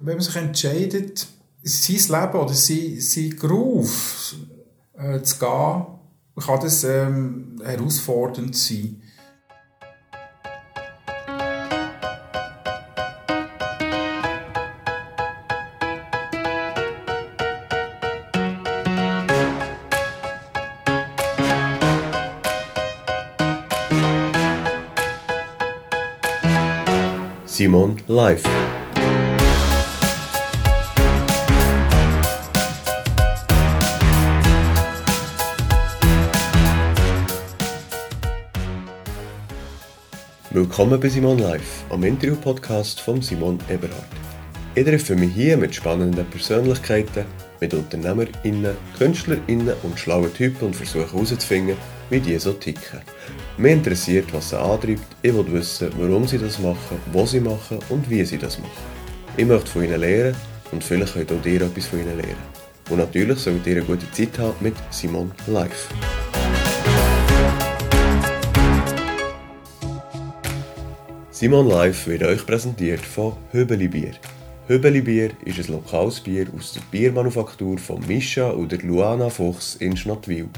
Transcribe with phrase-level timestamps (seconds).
[0.00, 1.26] wenn man sich entscheidet,
[1.62, 4.36] sein Leben oder sein, sein Groove
[4.96, 5.86] äh, zu gehen,
[6.40, 9.02] kann das ähm, herausfordernd sein.
[27.46, 28.44] Simon Live.
[40.58, 44.02] Willkommen bei Simon Live, am Interview-Podcast von Simon Eberhard.
[44.74, 47.26] Ich treffe mich hier mit spannenden Persönlichkeiten,
[47.60, 51.76] mit UnternehmerInnen, KünstlerInnen und schlauen Typen und versuche herauszufinden,
[52.10, 53.02] wie die so ticken.
[53.56, 57.78] Mich interessiert, was sie antreibt, ich will wissen, warum sie das machen, wo sie machen
[57.88, 58.72] und wie sie das machen.
[59.36, 60.34] Ich möchte von ihnen lernen
[60.72, 62.48] und vielleicht könnt auch ihr etwas von ihnen lernen.
[62.90, 65.88] Und natürlich solltet ihr eine gute Zeit haben mit Simon Live.
[71.40, 74.10] Simon Live wird euch präsentiert von Höbeli Bier.
[74.66, 79.96] Höbeli Bier ist ein lokales Bier aus der Biermanufaktur von Mischa oder Luana Fuchs in
[79.96, 80.48] Schnottwil.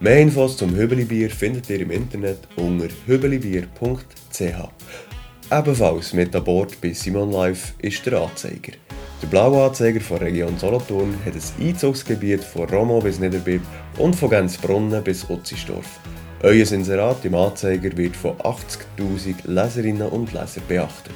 [0.00, 4.40] Mehr Infos zum Höbeli Bier findet ihr im Internet unter höbelibier.ch.
[5.52, 8.72] Ebenfalls mit an Bord bei Simon Live ist der Anzeiger.
[9.22, 13.62] Der blaue Anzeiger von Region Solothurn hat ein Einzugsgebiet von Romo bis Niederbipp
[13.98, 16.00] und von Gänzbrunnen bis Utzisdorf.
[16.42, 21.14] Euer Inserat im Anzeiger wird von 80.000 Leserinnen und Lesern beachtet.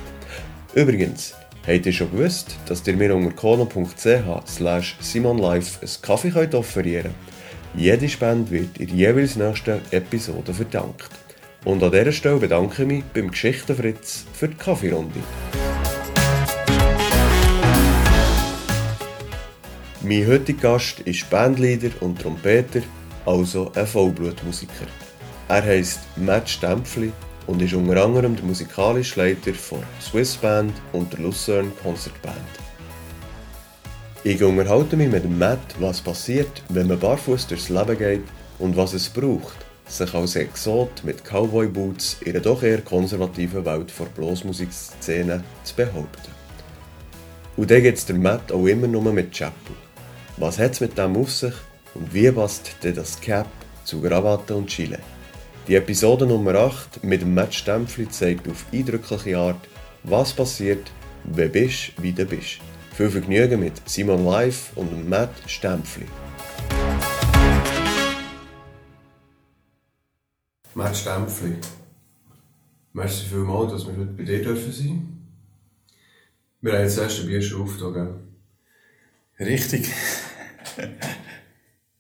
[0.74, 1.34] Übrigens,
[1.66, 7.14] Habt ihr schon gewusst, dass ihr mir unter kono.ch slash simonlife einen Kaffee könnt offerieren
[7.74, 11.10] Jede Spende wird in jeweils nächsten Episode verdankt.
[11.64, 15.20] Und an dieser Stelle bedanke ich mich beim Geschichtenfritz für die Kaffeerunde.
[20.02, 22.80] Mein heutiger Gast ist Bandleader und Trompeter,
[23.26, 24.86] also ein Vollblutmusiker.
[25.51, 27.12] Er heisst Matt Stempfli
[27.49, 32.37] und ist unter anderem der musikalische Leiter von Swiss Band und der Lucerne Concert Band.
[34.22, 38.22] Ich unterhalte mich mit Matt, was passiert, wenn man barfuß durchs Leben geht
[38.60, 39.56] und was es braucht,
[39.89, 45.75] sich als Exot mit Cowboy Boots in einer doch eher konservativen Welt vor Bluesmusikszene zu
[45.75, 46.31] behaupten.
[47.56, 49.75] Und dann gibt es der Matt auch immer nur mit Chapel.
[50.37, 51.55] Was hat es mit dem auf sich
[51.94, 53.49] und wie passt denn das Cap
[53.83, 55.00] zu Krawatte und Chile?
[55.70, 59.69] Die Episode Nummer 8 mit dem Matt Stempfli zeigt auf eindrückliche Art,
[60.03, 60.91] was passiert,
[61.22, 62.58] wenn bist, wie du bist.
[62.97, 66.06] Viel Vergnügen mit Simon Live und Matt Stempfli.
[70.75, 71.54] Matt Stempfli,
[72.92, 75.25] merci vielmals, dass wir heute bei dir dürfen sein.
[76.62, 78.34] Wir haben jetzt das erste Bier schon aufgetan,
[79.38, 79.88] Richtig.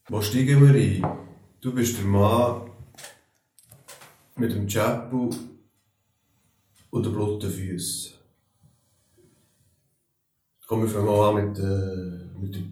[0.08, 1.18] Wo steigen wir ein?
[1.60, 2.69] Du bist der Mann,
[4.40, 5.30] mit dem Chapel
[6.88, 8.14] und den blotten Füßen.
[10.66, 12.62] Kommen wir mal an mit, äh, mit der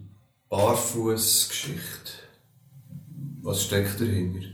[0.49, 2.11] Barfußgeschichte.
[3.41, 4.47] Was steckt dahinter?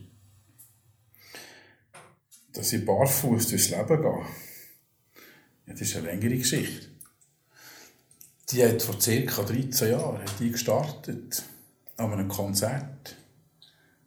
[2.52, 4.26] Dass ich barfuß durchs Leben gehe.
[5.68, 6.88] Ja, das ist eine längere Geschichte.
[8.50, 9.44] Die hat vor ca.
[9.44, 11.44] 13 Jahren hat die gestartet
[11.98, 13.16] an einem Konzert.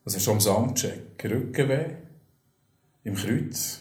[0.04, 1.24] Also schon am Soundcheck.
[1.24, 2.07] Rückenweh
[3.08, 3.80] im Kreuz.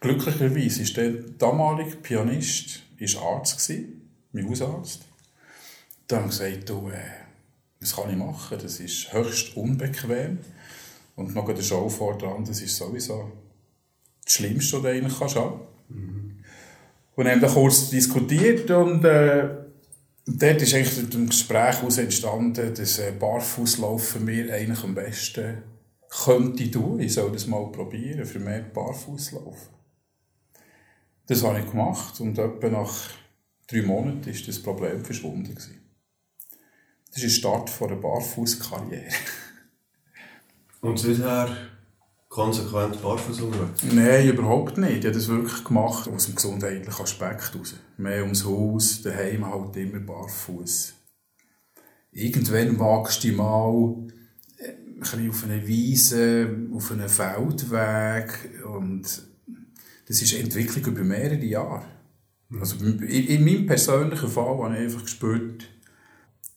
[0.00, 5.02] Glücklicherweise war der damalige Pianist ist Arzt, gewesen, mein Hausarzt.
[6.06, 6.98] Dann haben gesagt, du, äh,
[7.80, 8.58] was kann ich machen?
[8.60, 10.38] Das ist höchst unbequem.
[11.16, 13.32] Und noch eine Show vor dran, das ist sowieso
[14.24, 15.60] das Schlimmste, was du eigentlich kannst haben.
[15.88, 16.44] Mhm.
[17.16, 19.48] Und haben dann kurz diskutiert und äh,
[20.26, 25.62] dort ist eigentlich ein Gespräch heraus entstanden, dass äh, Barfußlaufen mir eigentlich am besten
[26.10, 27.00] könnte ich tun.
[27.00, 29.74] Ich soll das mal probieren, für mehr barfuß laufen.
[31.26, 32.94] Das habe ich gemacht und etwa nach
[33.66, 35.54] drei Monaten ist das Problem verschwunden.
[35.54, 35.66] Das
[37.16, 39.08] ist der Start einer Barfußkarriere.
[40.80, 41.56] Und seither
[42.28, 43.82] konsequent barfuß unterwegs?
[43.92, 44.98] Nein, überhaupt nicht.
[44.98, 47.74] Ich habe das wirklich gemacht aus dem gesundheitlichen Aspekt heraus.
[47.96, 50.94] Mehr ums Haus, daheim halt immer barfuß.
[52.12, 54.06] Irgendwann wagst du mal
[54.98, 59.02] ein bisschen auf einer Wiese, auf einem Feldweg und
[60.06, 61.86] das ist eine Entwicklung über mehrere Jahre.
[62.60, 65.68] Also in, in meinem persönlichen Fall habe ich einfach gespürt,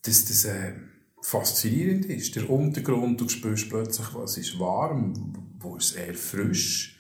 [0.04, 0.74] dass das äh,
[1.22, 2.36] faszinierend ist.
[2.36, 6.98] Der Untergrund, du spürst plötzlich, was ist warm, wo ist es eher frisch,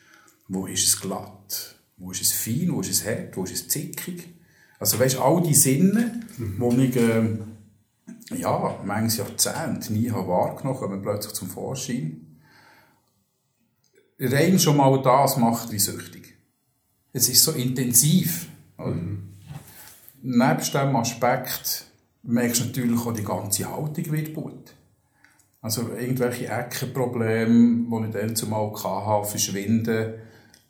[0.47, 3.67] wo ist es glatt, wo ist es fein, wo ist es hart, wo ist es
[3.67, 4.27] zickig.
[4.77, 6.77] Also weißt, all die Sinne, mhm.
[6.77, 7.37] die ich äh,
[8.37, 12.39] ja, manches Jahrzehnt nie habe wahrgenommen kommen plötzlich zum Vorschein.
[14.19, 16.37] Rein schon mal das macht wie süchtig.
[17.13, 18.47] Es ist so intensiv.
[18.77, 19.29] Mhm.
[20.21, 21.85] Nebst dem Aspekt
[22.23, 24.75] merkst du natürlich auch, die ganze Haltung wird gut.
[25.61, 30.13] Also irgendwelche Eckenprobleme, die ich dann zumal hatte, verschwinden,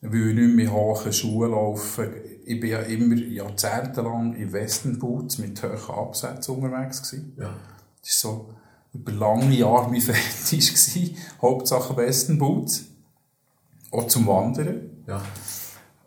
[0.02, 2.10] weil ich nicht mehr in hohen Schuhen laufen.
[2.46, 7.04] Ich war ja immer jahrzehntelang in Western Boots mit hohen Absätzen unterwegs.
[7.04, 7.34] Gewesen.
[7.38, 7.54] Ja.
[8.02, 8.54] Das war so
[8.94, 10.74] über lange Jahre mein Fetisch.
[10.74, 11.18] Gewesen.
[11.42, 12.86] Hauptsache Western Boots.
[13.92, 14.90] Auch zum Wandern.
[15.08, 15.22] Ja.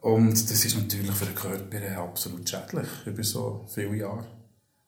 [0.00, 4.26] Und das ist natürlich für den Körper absolut schädlich, über so viele Jahre.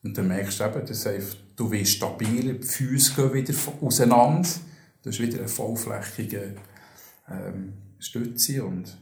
[0.02, 1.08] Und dann merkst du eben, dass
[1.56, 4.48] du wirst stabiler, die Füße gehen wieder auseinander,
[5.02, 6.56] du hast wieder eine vollflächige
[7.31, 8.96] ähm, Stütze und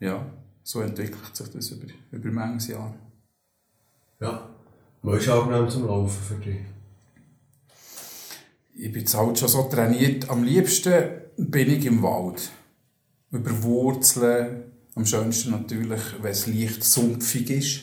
[0.00, 0.26] ja,
[0.66, 2.92] so entwickelt sich das über, über manches Jahr.
[4.20, 4.48] Ja,
[5.00, 6.58] was ist angenehm zum Laufen für dich?
[8.74, 10.28] Ich bin jetzt halt schon so trainiert.
[10.28, 12.50] Am liebsten bin ich im Wald.
[13.30, 14.64] Über Wurzeln,
[14.96, 17.80] am schönsten natürlich, wenn es leicht sumpfig ist.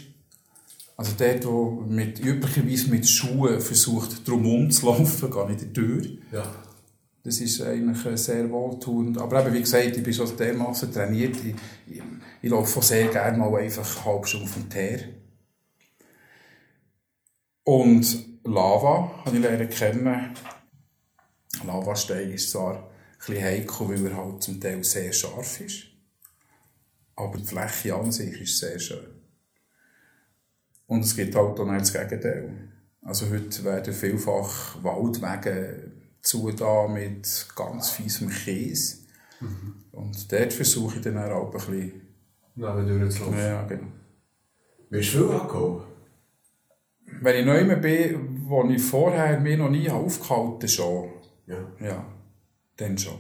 [0.97, 5.73] Also dort, wo mit, üblicherweise mit Schuhen versucht, drumherum zu laufen, gar nicht in die
[5.73, 6.05] Tür.
[6.33, 6.53] Ja.
[7.23, 9.17] Das ist eigentlich sehr wohltuend.
[9.17, 11.37] Aber eben, wie gesagt, ich bin schon dermaßen trainiert.
[11.37, 11.55] Ich,
[11.87, 12.03] ich,
[12.41, 14.99] ich laufe sehr gerne mal einfach halbe Stunde vom Teer.
[17.63, 20.33] Und Lava habe ich lernen kennen.
[21.65, 22.83] Lavastein ist zwar ein
[23.17, 25.85] bisschen heikel, weil er halt zum Teil sehr scharf ist.
[27.15, 29.05] Aber die Fläche an sich ist sehr schön.
[30.87, 32.69] Und es gibt halt auch noch das Gegenteil.
[33.01, 35.91] Also heute werden vielfach Waldwege
[36.57, 38.97] da mit ganz fiesem Käse.
[39.39, 39.75] Mhm.
[39.91, 42.01] Und dort versuche ich dann auch ein bisschen...
[42.55, 43.39] Neben durchzulaufen?
[43.39, 43.87] Ja, genau.
[44.89, 45.83] Bist du viel angekommen?
[47.21, 51.09] Wenn ich neu bin, wo ich vorher mir noch nie aufgehalten schon.
[51.47, 51.71] Ja.
[51.79, 52.05] Ja,
[52.77, 53.19] dann schon.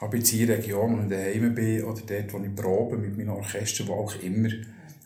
[0.00, 3.16] Aber jetzt in der Region, wo ich daheim bin, oder dort, wo ich probe mit
[3.16, 4.50] meinem Orchester, wo auch immer,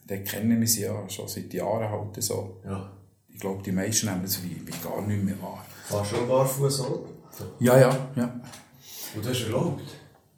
[0.06, 2.60] dort kennen wir sie ja schon seit Jahren halt so.
[2.64, 2.90] Ja.
[3.28, 5.64] Ich glaube, die meisten nehmen das wie, wie gar nicht mehr wahr.
[5.90, 6.92] Du schon barfuß an?
[7.60, 8.40] Ja, ja, ja.
[9.14, 9.82] Und das ist erlaubt?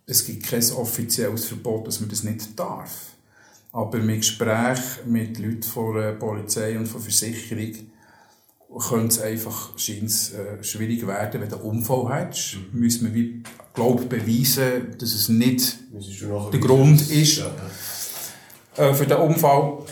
[0.06, 3.10] Es gibt kein offizielles Verbot, dass man das nicht darf.
[3.72, 7.72] Aber mit Gesprächen mit Leuten von der Polizei und von der Versicherung
[8.78, 12.56] könnte es einfach scheint's, äh, schwierig werden, wenn du einen Unfall hast.
[12.72, 12.80] Mhm.
[12.80, 13.42] Müssen wir, wie,
[13.74, 15.78] glaub, beweisen, dass es nicht
[16.52, 17.50] der Grund ist ja,
[18.76, 18.84] ja.
[18.84, 19.84] Äh, für den Unfall.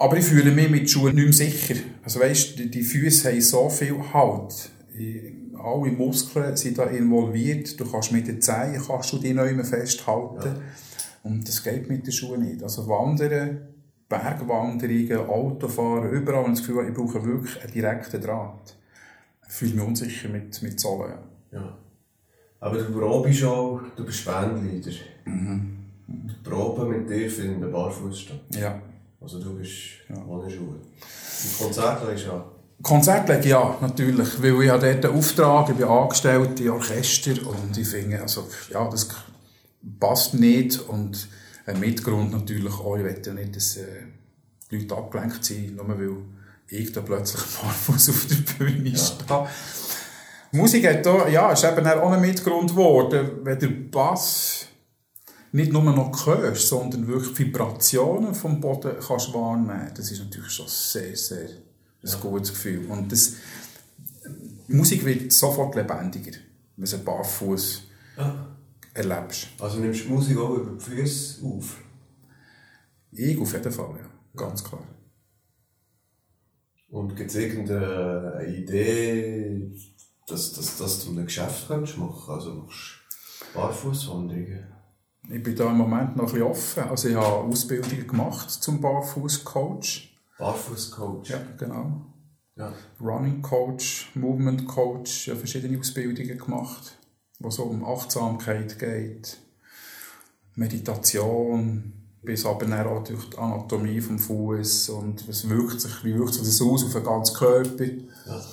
[0.00, 1.74] Aber ich fühle mich mit Schuhen nicht mehr sicher.
[2.02, 4.70] Also weißt, die, die Füße haben so viel Halt.
[5.62, 7.78] alle Muskeln sind da involviert.
[7.78, 10.56] Du kannst mit den Zehen kannst du die neu festhalten.
[10.56, 10.62] Ja.
[11.22, 12.62] Und das geht mit den Schuhen nicht.
[12.62, 13.60] Also Wandern
[14.08, 18.74] Bergwanderungen, Autofahren, überall habe ich das Gefühl, ich brauche wirklich einen direkten Draht.
[19.46, 21.18] Ich fühle mich unsicher mit, mit Zollen.
[21.52, 21.76] Ja.
[22.58, 24.96] Aber du probst auch, du bist Bandleader.
[25.26, 25.76] Mhm.
[26.08, 28.40] Die Proben mit dir finden barfuß statt.
[28.58, 28.80] Ja.
[29.20, 29.72] Also du bist
[30.08, 30.16] ja.
[30.26, 30.76] ohne Schuhe.
[30.76, 32.42] Und Konzert legst du an?
[32.82, 34.42] Konzert lege natürlich.
[34.42, 38.48] Weil ich habe dort einen Auftrag, ich bin angestellt in Orchester und ich finde, also,
[38.70, 39.08] ja, das
[39.98, 41.28] passt nicht und
[41.66, 43.84] ein Mitgrund natürlich auch, ich will ja nicht, dass äh,
[44.70, 46.16] die Leute abgelenkt sind, nur weil
[46.68, 48.98] ich da plötzlich barfuß auf der Bühne ja.
[48.98, 49.48] stehe.
[50.52, 54.59] Musik hat da, ja, ist eben auch ein Mitgrund geworden, wenn der Bass
[55.52, 59.90] nicht nur noch hörst, sondern wirklich Vibrationen vom Boden kannst wahrnehmen.
[59.94, 62.16] Das ist natürlich schon sehr, sehr ein ja.
[62.18, 62.86] gutes Gefühl.
[62.86, 63.34] Und das,
[64.68, 66.38] Musik wird sofort lebendiger,
[66.76, 67.82] wenn sie barfuß
[68.16, 68.50] ja
[68.94, 69.48] erlebst.
[69.58, 71.78] Also nimmst du Musik auch über die Füße auf?
[73.12, 74.10] Ich auf jeden Fall, ja.
[74.36, 74.86] Ganz klar.
[76.88, 79.72] Und gibt es irgendeine Idee,
[80.26, 83.00] dass, dass, dass du ein Geschäft kannst machen Also machst
[83.40, 84.79] du Barfußwanderungen?
[85.28, 86.82] Ich bin da im Moment noch ein bisschen offen.
[86.84, 90.08] Also ich habe Ausbildungen gemacht zum Barfußcoach.
[90.38, 91.28] Barfußcoach?
[91.28, 92.06] Ja, genau.
[92.56, 92.72] Ja.
[93.00, 96.96] Running Coach, Movement Coach, ja, verschiedene Ausbildungen gemacht
[97.40, 99.38] wo es um Achtsamkeit geht,
[100.54, 106.14] Meditation, bis aber dann auch durch die Anatomie des Fuß und was wirkt sich, wie
[106.14, 107.84] wirkt sich das aus auf den ganzen Körper.
[107.84, 108.44] Ja.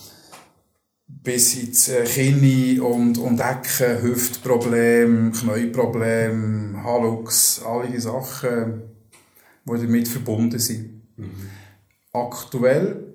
[1.08, 8.82] Bis ins äh, Knie und, und Ecken, Hüftproblem, Knieproblem, Hallux, all diese Sachen,
[9.66, 11.02] die damit verbunden sind.
[11.16, 11.32] Mhm.
[12.12, 13.14] Aktuell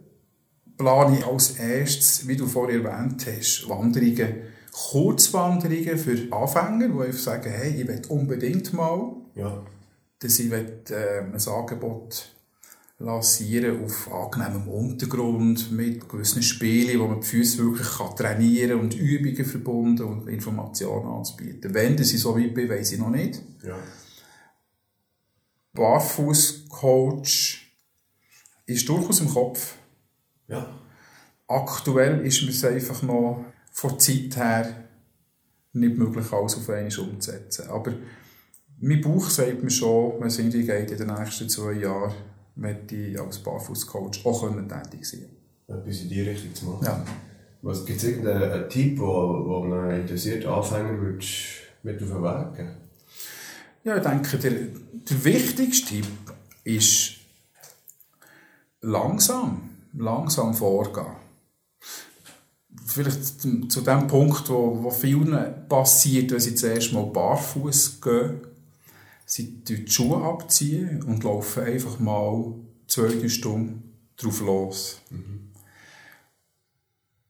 [0.78, 7.18] plane ich als erstes, wie du vorher erwähnt hast, Wanderungen Kurzwanderungen für Anfänger, die einfach
[7.18, 9.62] sagen, hey, ich will unbedingt mal, ja.
[10.18, 12.31] dass ich will, äh, ein Angebot
[13.02, 18.94] lancieren auf angenehmem Untergrund mit gewissen Spielen, wo man die Füße wirklich kann trainieren und
[18.94, 21.74] Übungen verbunden und Informationen anzubieten.
[21.74, 23.42] Wenn das so weit bin, weiß ich noch nicht.
[23.62, 23.76] Ja.
[25.74, 27.58] Barfußcoach
[28.66, 29.74] ist durchaus im Kopf.
[30.48, 30.78] Ja.
[31.48, 34.84] Aktuell ist es einfach noch von der Zeit her
[35.72, 37.68] nicht möglich, alles auf einmal umzusetzen.
[37.68, 37.94] Aber
[38.78, 42.12] mein Bauch sagt mir schon, man sind geht in den nächsten zwei Jahren
[42.54, 45.30] möchte ich als Barfußcoach auch können tätig sein
[45.68, 46.84] Etwas in die Richtung zu machen.
[46.84, 47.04] Ja.
[47.62, 51.32] Was gibt es irgendeinen Tipp, wo, wo einen interessierten Anfänger würdest
[51.82, 52.76] mit auf den Weg geben?
[53.84, 56.06] Ja, ich denke, der, der wichtigste Tipp
[56.64, 57.14] ist
[58.80, 61.06] langsam, langsam vorgehen.
[62.86, 63.40] Vielleicht
[63.70, 68.40] zu dem Punkt, wo, wo vielen passiert, wenn sie zuerst mal barfuß gehen
[69.32, 72.52] sie die Schuhe abziehen und laufen einfach mal
[72.86, 75.00] zwei, drei Stunden drauf los.
[75.08, 75.48] Mhm.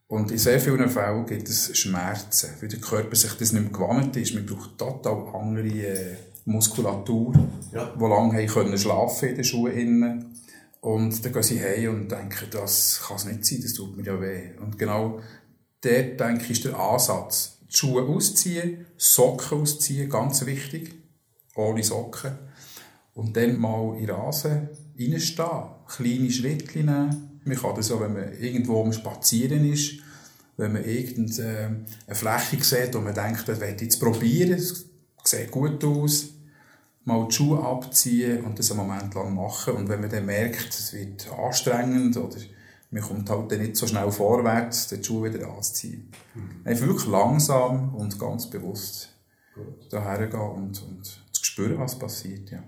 [0.08, 3.72] Und in sehr vielen Fällen gibt es Schmerzen, weil der Körper sich das nicht mehr
[3.72, 4.34] gewohnt ist.
[4.34, 7.34] Man braucht total andere äh, Muskulatur,
[7.72, 7.94] ja.
[7.96, 10.36] die lange können schlafen in den Schuhen.
[10.80, 14.02] Und dann gehen sie heim und denken, das kann es nicht sein, das tut mir
[14.02, 14.50] ja weh.
[14.60, 15.20] Und genau
[15.80, 17.58] dort, denke ich, ist der Ansatz.
[17.70, 21.01] Die Schuhe ausziehen, Socken ausziehen, ganz wichtig
[21.56, 22.32] ohne Socken.
[23.14, 24.68] Und dann mal in Rasen
[24.98, 27.40] reinstehen, kleine Schritte nehmen.
[27.44, 29.94] Man kann das auch, wenn man irgendwo am Spazieren ist,
[30.56, 34.86] wenn man irgendeine Fläche sieht und man denkt, das werde ich jetzt probieren, es
[35.24, 36.28] sieht gut aus,
[37.04, 39.74] mal die Schuhe abziehen und das einen Moment lang machen.
[39.74, 42.36] Und wenn man dann merkt, es wird anstrengend oder
[42.90, 46.10] man kommt halt dann nicht so schnell vorwärts, die Schuhe wieder anzuziehen.
[46.34, 46.60] Mhm.
[46.64, 49.08] Einfach wirklich langsam und ganz bewusst
[49.90, 52.62] daher gehen und, und spüren, was passiert, ja.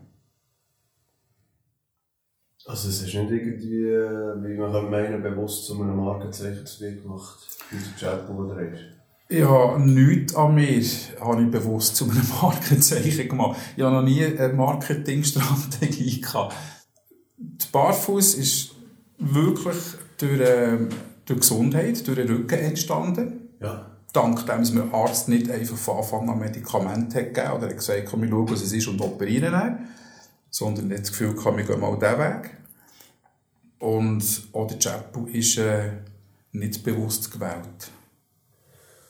[2.66, 7.00] Also es ist nicht irgendwie, wie man kann meinen, bewusst zu einem Markenzeichen zu dir
[7.00, 8.80] gemacht, wie der Chatbot ist?
[9.30, 10.82] Ja, nichts an mir
[11.20, 13.58] habe ich bewusst zu einem Markenzeichen gemacht.
[13.76, 16.54] Ich habe noch nie eine Marketingstrategie gehabt.
[17.36, 18.74] Der Barfuß ist
[19.18, 19.76] wirklich
[20.18, 20.78] durch, äh,
[21.26, 23.48] durch Gesundheit, durch den Rücken entstanden.
[23.60, 27.66] Ja dank dem, dass mir Arzt nicht einfach von Anfang an Medikamente hat gegeben oder
[27.68, 29.88] hat gesagt, komm, wir schauen, was es ist und operieren dann,
[30.50, 32.50] sondern hat das Gefühl gehabt, wir gehen mal diesen Weg.
[33.80, 35.90] Und auch der Chapu ist äh,
[36.52, 37.90] nicht bewusst gewählt.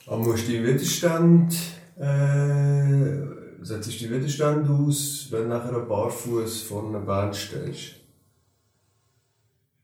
[0.06, 1.54] Aber musst du die Widerstand,
[1.96, 7.96] äh, setzt du die Widerstand aus, wenn du nachher ein Barfuß vor einer Band stehst?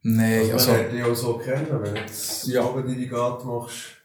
[0.03, 0.73] Nein, also...
[0.73, 2.83] Man also, dich auch so kennen, wenn du jetzt ja.
[2.83, 4.00] die Gate machst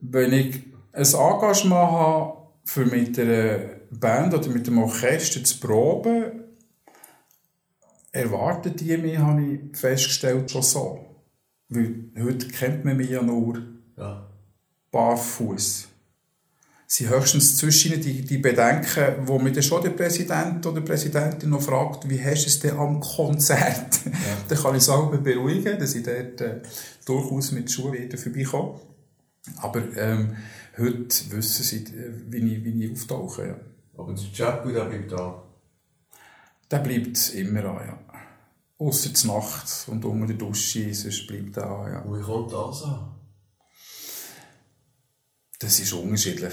[0.00, 0.62] wenn ich
[0.92, 2.36] ein Engagement habe,
[2.66, 3.58] für mit einer
[3.90, 6.44] Band oder mit einem Orchester zu proben,
[8.10, 11.06] erwarten die mich, habe ich festgestellt, schon so.
[11.68, 13.62] Weil heute kennt man mich ja nur
[13.96, 14.28] ja.
[14.90, 15.88] barfuß.
[16.88, 21.50] Sie höchstens zwischen die, die Bedenken, wo mir dann schon der Präsident oder die Präsidentin
[21.50, 24.04] noch fragt, wie hast du es denn am Konzert?
[24.04, 24.12] Ja.
[24.48, 26.60] dann kann ich selber beruhigen, dass ich dort äh,
[27.04, 28.80] durchaus mit Schuhen wieder vorbeikomme.
[29.58, 30.36] Aber ähm,
[30.76, 33.46] heute wissen sie, äh, wie ich, wie ich auftauche.
[33.46, 33.60] Ja.
[33.96, 35.42] Aber der Chapu, der bleibt da?
[36.70, 37.98] Der bleibt immer an, ja.
[38.78, 42.04] Ausser die Nacht und unter der Dusche, sonst bleibt er an, ja.
[42.04, 43.14] Wie kommt das an?
[45.58, 46.52] Das ist unterschiedlich.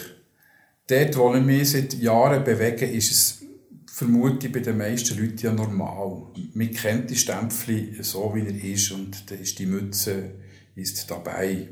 [0.88, 3.44] Dort, wo ich mich seit Jahren bewege, ist es
[3.92, 6.32] vermute bei den meisten Leuten ja normal.
[6.54, 10.32] Man kennt die Stempel so, wie er ist und da ist die Mütze
[10.76, 11.70] ist dabei.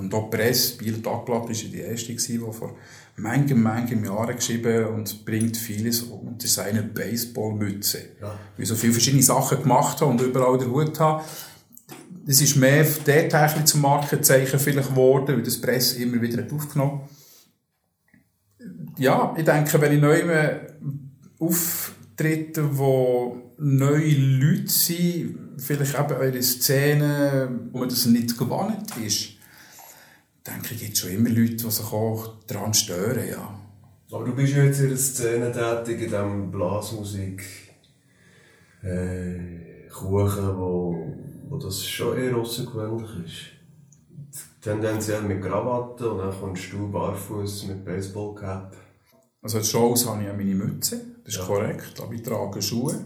[0.00, 2.74] Und auch die Presse, Bieler Tagblatt, war die erste, die vor
[3.16, 7.98] manchen, manchen Jahren geschrieben und bringt vieles unter seine Baseballmütze.
[8.20, 8.38] Ja.
[8.56, 11.24] Weil so viele verschiedene Sachen gemacht haben und überall den Hut haben.
[12.26, 17.02] Das ist mehr dort zum Markenzeichen vielleicht geworden, weil das Presse immer wieder aufgenommen
[18.96, 20.22] Ja, ich denke, wenn ich neu
[21.38, 29.39] auftrete, wo neue Leute sind, vielleicht eben eure Szene, wo man das nicht gewohnt ist,
[30.50, 33.58] denke ich, gibt schon immer Leute, die sich auch daran stören, ja.
[34.12, 37.42] Aber du bist ja jetzt in der Szene tätig, in diesem Blasmusik,
[38.82, 41.16] äh, Kuchen, wo,
[41.48, 44.40] wo das schon eher außergewöhnlich ist.
[44.62, 48.76] Tendenziell mit Krawatte und dann kommst du barfuß mit Baseballcap.
[49.42, 51.46] Also als Shows habe ich ja meine Mütze, das ist ja.
[51.46, 53.04] korrekt, aber ich trage Schuhe.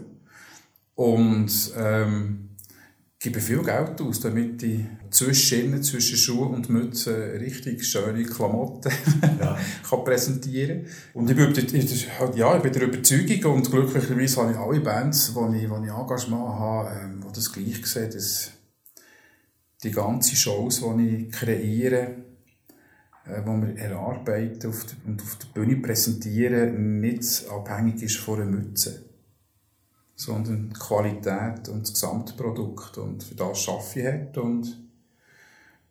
[0.95, 2.49] Und ähm,
[3.19, 8.91] gebe viel Geld aus, damit ich zwischen, zwischen Schuhe und Mütze richtig schöne Klamotten
[9.39, 9.57] ja.
[9.89, 10.91] kann präsentieren kann.
[11.13, 15.51] Und ich bin, ja, ich bin der Überzeugung und glücklicherweise habe ich alle Bands, wo
[15.53, 18.51] ich, wo ich Engagement habe, ähm, die das gleich sehen, dass
[19.83, 22.15] die ganzen Shows, die ich kreiere,
[23.25, 24.73] äh, die wir erarbeiten
[25.05, 29.05] und auf der Bühne präsentieren, nicht abhängig ist von einer Mütze
[30.17, 32.97] sondern die Qualität und das Gesamtprodukt.
[32.97, 34.37] Und für das schaffe ich.
[34.37, 34.84] Und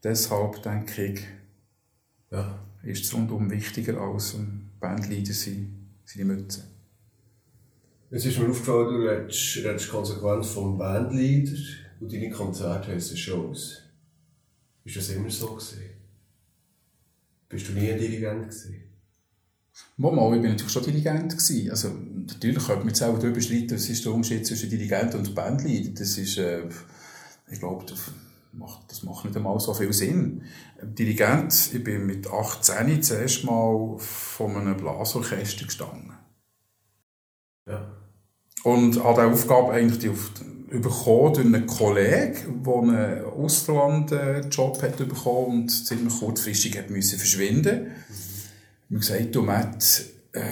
[0.04, 1.20] deshalb denke ich,
[2.30, 2.62] ja.
[2.82, 6.64] ist es rundum wichtiger als ein Bandleader sein, seine Mütze.
[8.11, 11.58] Es ist mir aufgefallen, du redest, redest konsequent vom Bandleader
[12.00, 13.82] und deine Konzerte heissen Shows.
[14.84, 15.82] Ist das immer so gewesen?
[17.49, 18.82] Bist du nie ein Dirigent gewesen?
[19.96, 21.32] Mal, ich war natürlich schon Dirigent.
[21.32, 21.70] Gewesen.
[21.70, 25.34] Also, natürlich könnte man jetzt auch darüber streiten, was ist der Unterschied zwischen Dirigent und
[25.34, 25.90] Bandleader.
[25.90, 26.68] Das ist, äh,
[27.50, 27.84] ich glaube,
[28.56, 30.42] macht, das macht nicht einmal so viel Sinn.
[30.82, 36.12] Dirigent, ich bin mit 18 zuerst mal von einem Blasorchester gestanden.
[37.66, 37.92] Ja.
[38.64, 40.30] Und habe die Aufgabe eigentlich die auf,
[40.70, 47.84] bekommen durch einen Kollegen, der einen Auslandjob hat bekommen und ziemlich kurzfristig hat müssen verschwinden
[47.84, 48.04] musste.
[48.88, 50.42] Ich habe gesagt, du Matt, äh,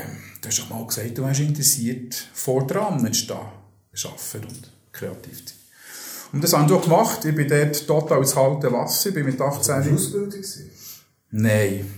[0.40, 5.44] du hast doch mal gesagt, du hast interessiert, vor dran zu stehen, arbeiten und kreativ
[5.44, 5.61] zu sein.
[6.32, 7.24] Und das haben wir gemacht.
[7.24, 9.10] Ich bin dort total ins kalte Wasser.
[9.10, 9.94] Ich bin mit 18 Jahren...
[9.94, 10.40] Ausbildung?
[11.30, 11.90] Nein.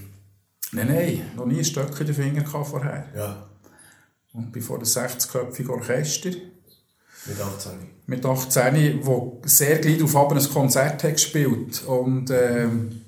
[0.73, 1.31] Nein, nein.
[1.37, 3.07] Noch nie ein Stück in den Finger vorher.
[3.17, 3.47] Ja.
[4.33, 6.31] Und bin vor einem 60-köpfigen Orchester.
[7.27, 7.73] Mit 18?
[8.07, 11.85] Mit 18, wo sehr gleich auf ein Konzert hat gespielt.
[11.85, 13.01] Und, ähm,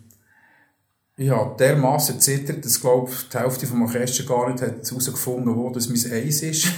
[1.18, 5.71] ich habe dermassen zittert, dass glaube die Hälfte vom Orchester gar nicht hat herausgefunden, wo
[5.71, 6.68] das mein Eis ist.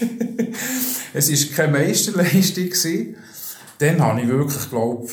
[1.12, 2.64] es war keine Meisterleistung.
[2.64, 3.16] Gewesen.
[3.78, 5.08] Dann habe ich wirklich, glaube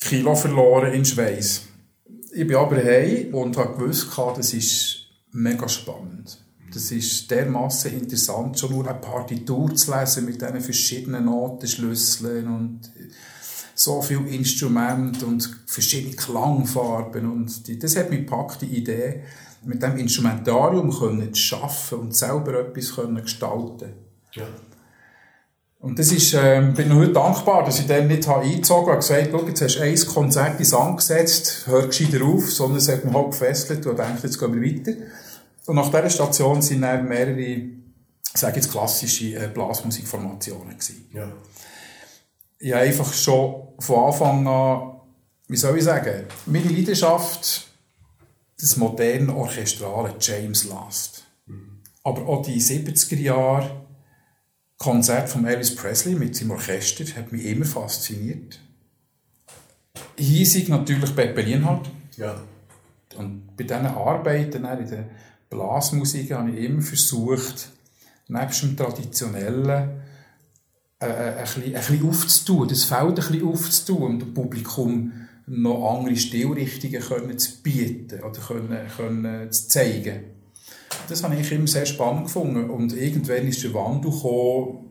[0.00, 1.62] Kilo verloren in Schweiß.
[2.32, 6.38] Ich bin aber heim und habe gewusst, das ist mega spannend.
[6.72, 12.80] Das ist dermaßen interessant, schon nur eine Partitur zu lesen mit diesen verschiedenen Notenschlüsseln und
[13.74, 19.22] so viele Instrumente und verschiedene Klangfarben und die, das hat mich gepackt, die Idee,
[19.64, 23.92] mit dem Instrumentarium können zu arbeiten und selber etwas können gestalten.
[24.32, 24.44] Ja.
[25.80, 29.00] Und das ist, äh, bin heute dankbar, dass ich dann nicht habe eingezogen habe und
[29.00, 33.04] gesagt, schau, jetzt hast du ein Konzert ins angesetzt, hör gescheiter auf, sondern es hat
[33.04, 34.92] mich halt gefesselt und denkt, jetzt gehen wir weiter.
[35.66, 37.72] Und nach dieser Station sind dann mehrere, ich
[38.34, 41.08] sage jetzt klassische äh, Blasmusikformationen gewesen.
[41.14, 41.28] Ja
[42.60, 45.00] ich habe einfach schon von Anfang an,
[45.48, 47.66] wie soll ich sagen, meine Leidenschaft,
[48.60, 51.24] das moderne Orchestrale, James Last.
[51.46, 51.80] Mhm.
[52.04, 53.79] Aber auch die 70er Jahre
[54.80, 58.60] Konzert von Elvis Presley mit seinem Orchester hat mich immer fasziniert.
[60.16, 61.90] Hiesig natürlich Pepe Lienhardt.
[62.16, 62.40] Ja.
[63.18, 65.10] Und bei diesen Arbeiten in der
[65.50, 67.72] Blasmusik habe ich immer versucht,
[68.28, 70.00] nebst dem Traditionellen
[70.98, 75.12] äh, äh, ein, bisschen, ein bisschen aufzutun, das Feld ein bisschen aufzutun und dem Publikum
[75.46, 80.39] noch andere Stilrichtungen können zu bieten oder können, können zu zeigen.
[81.10, 82.70] Das habe ich immer sehr spannend gefunden.
[82.70, 84.86] Und irgendwann ist der Wandel gekommen,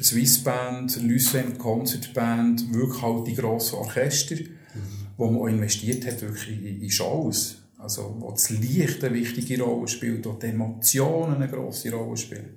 [0.00, 5.06] Swissband, Lucent Concert Band, wirklich halt die grossen Orchester, mhm.
[5.18, 7.62] wo man auch investiert hat wirklich in Shows.
[7.76, 12.56] Also, wo das Licht eine wichtige Rolle spielt, wo die Emotionen eine grosse Rolle spielen.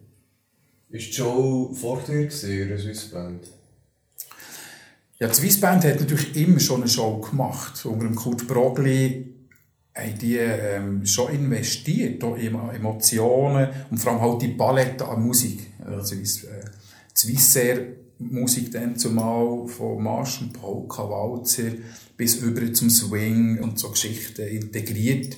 [0.90, 3.48] Ist Joe vor dir in der Swissband?
[5.20, 7.86] Ja, die Swissband hat natürlich immer schon eine Show gemacht.
[7.86, 9.41] Unter dem Kurt Brogli
[9.94, 15.68] haben die ähm, schon investiert in Emotionen und vor allem halt die Palette an Musik.
[15.86, 17.88] Also äh, die Swissair
[18.20, 21.72] Musik dann zumal von Marsch und Polka, Walzer
[22.16, 25.38] bis über zum Swing und so Geschichten integriert.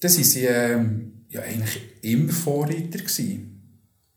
[0.00, 3.62] Das war ähm, ja eigentlich immer Vorreiter gewesen.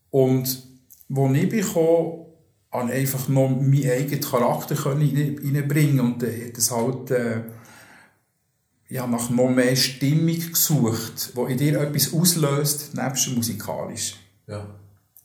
[0.10, 0.67] Und
[1.08, 2.25] wo ich bekomme,
[2.71, 7.41] habe einfach noch meinen eigenen Charakter reinbringen und äh, das halt äh,
[8.89, 14.15] ja, nach noch mehr Stimmung gesucht, wo in dir etwas auslöst, nebst musikalisch.
[14.47, 14.65] Ja.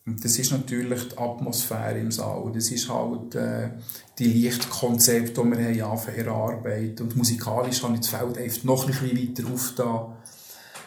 [0.05, 2.51] Und das ist natürlich die Atmosphäre im Saal.
[2.53, 3.71] Das ist halt äh,
[4.19, 8.91] die Lichtkonzepte, die wir haben erarbeitet Und musikalisch habe ich das Feld einfach noch ein
[8.91, 10.17] bisschen weiter aufgetan,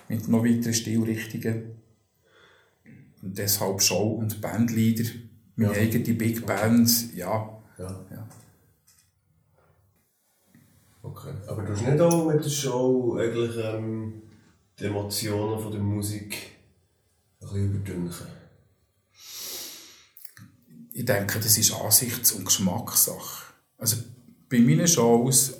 [0.08, 1.62] mit noch weiteren Stilrichtungen.
[3.20, 5.10] Und deshalb Show- und Bandleader.
[5.56, 5.80] Meine ja.
[5.80, 7.58] eigene Big Band, ja.
[7.76, 8.06] ja.
[8.12, 8.28] ja.
[11.28, 11.50] Okay.
[11.50, 14.22] Aber du hast nicht auch mit der Show eigentlich ähm,
[14.78, 16.36] die Emotionen von der Musik
[17.40, 18.26] ein bisschen überdünken?
[20.98, 23.52] ich denke, das ist Ansichts- und Geschmackssache.
[23.76, 23.98] Also
[24.48, 25.54] bei meinen Shows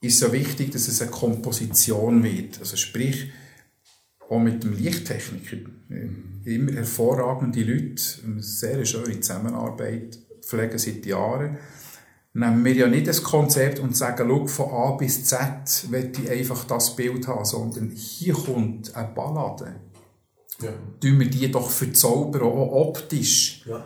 [0.00, 2.60] ist es ja wichtig, dass es eine Komposition wird.
[2.60, 3.32] Also sprich,
[4.28, 5.56] auch mit dem Lichttechniker.
[6.44, 11.58] Immer hervorragende Leute, eine sehr schöne Zusammenarbeit, pflegen seit Jahren.
[12.34, 16.30] Nehmen wir ja nicht das Konzept und sagen, schau, von A bis Z will ich
[16.30, 19.76] einfach das Bild haben, sondern hier kommt eine Ballade.
[20.62, 20.70] Ja.
[21.00, 23.64] Tun wir die doch verzaubern, auch optisch.
[23.66, 23.84] Ja.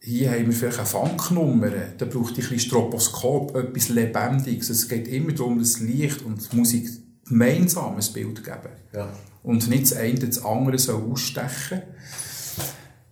[0.00, 4.70] Hier haben wir vielleicht eine Funknummer, da braucht ich ein bisschen Stroboskop, etwas Lebendiges.
[4.70, 6.88] Es geht immer darum, das Licht und die Musik
[7.26, 8.72] gemeinsam ein Bild geben.
[8.92, 9.08] Ja.
[9.42, 11.82] Und nicht das eine das andere so ausstechen.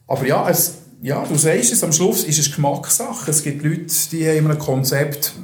[0.07, 3.31] Aber ja, es, ja, du sagst es, am Schluss ist es Geschmackssache.
[3.31, 5.35] Es gibt Leute, die haben ein Konzept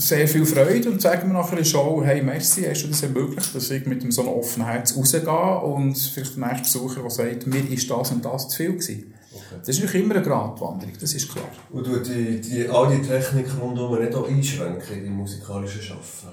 [0.00, 3.54] sehr viel Freude und sagen mir nach einer Show, hey, merci, hast du das ermöglicht,
[3.54, 7.46] dass ich mit so einem offenen Herz rausgehe und vielleicht der nächste Besucher, der sagt,
[7.46, 9.14] mir ist das und das zu viel gewesen.
[9.32, 9.60] Okay.
[9.60, 11.48] Das ist natürlich immer eine Gratwanderung, das ist klar.
[11.70, 16.30] Und du die, die, all die Technik rundherum nicht auch einschränken in die musikalischen Schaffen?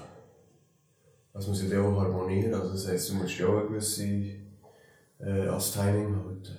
[1.32, 4.04] Das muss ja auch harmonieren, also das heisst, du musst ja auch eine gewisse
[5.20, 6.58] äh, als Timing halten.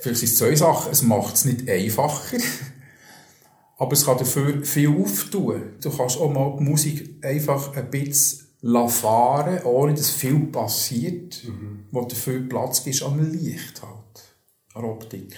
[0.00, 0.92] Vielleicht sind es zwei Sachen.
[0.92, 2.38] Es macht es nicht einfacher,
[3.78, 5.74] aber es kann dafür viel auftun.
[5.80, 8.46] Du kannst auch mal die Musik einfach ein bisschen
[8.88, 11.84] fahren, ohne dass viel passiert, mhm.
[11.90, 14.36] wo dafür Platz ist am Licht halt,
[14.74, 15.36] an der Optik.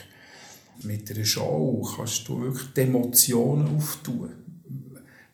[0.82, 4.30] Mit einer Show kannst du wirklich die Emotionen auftun.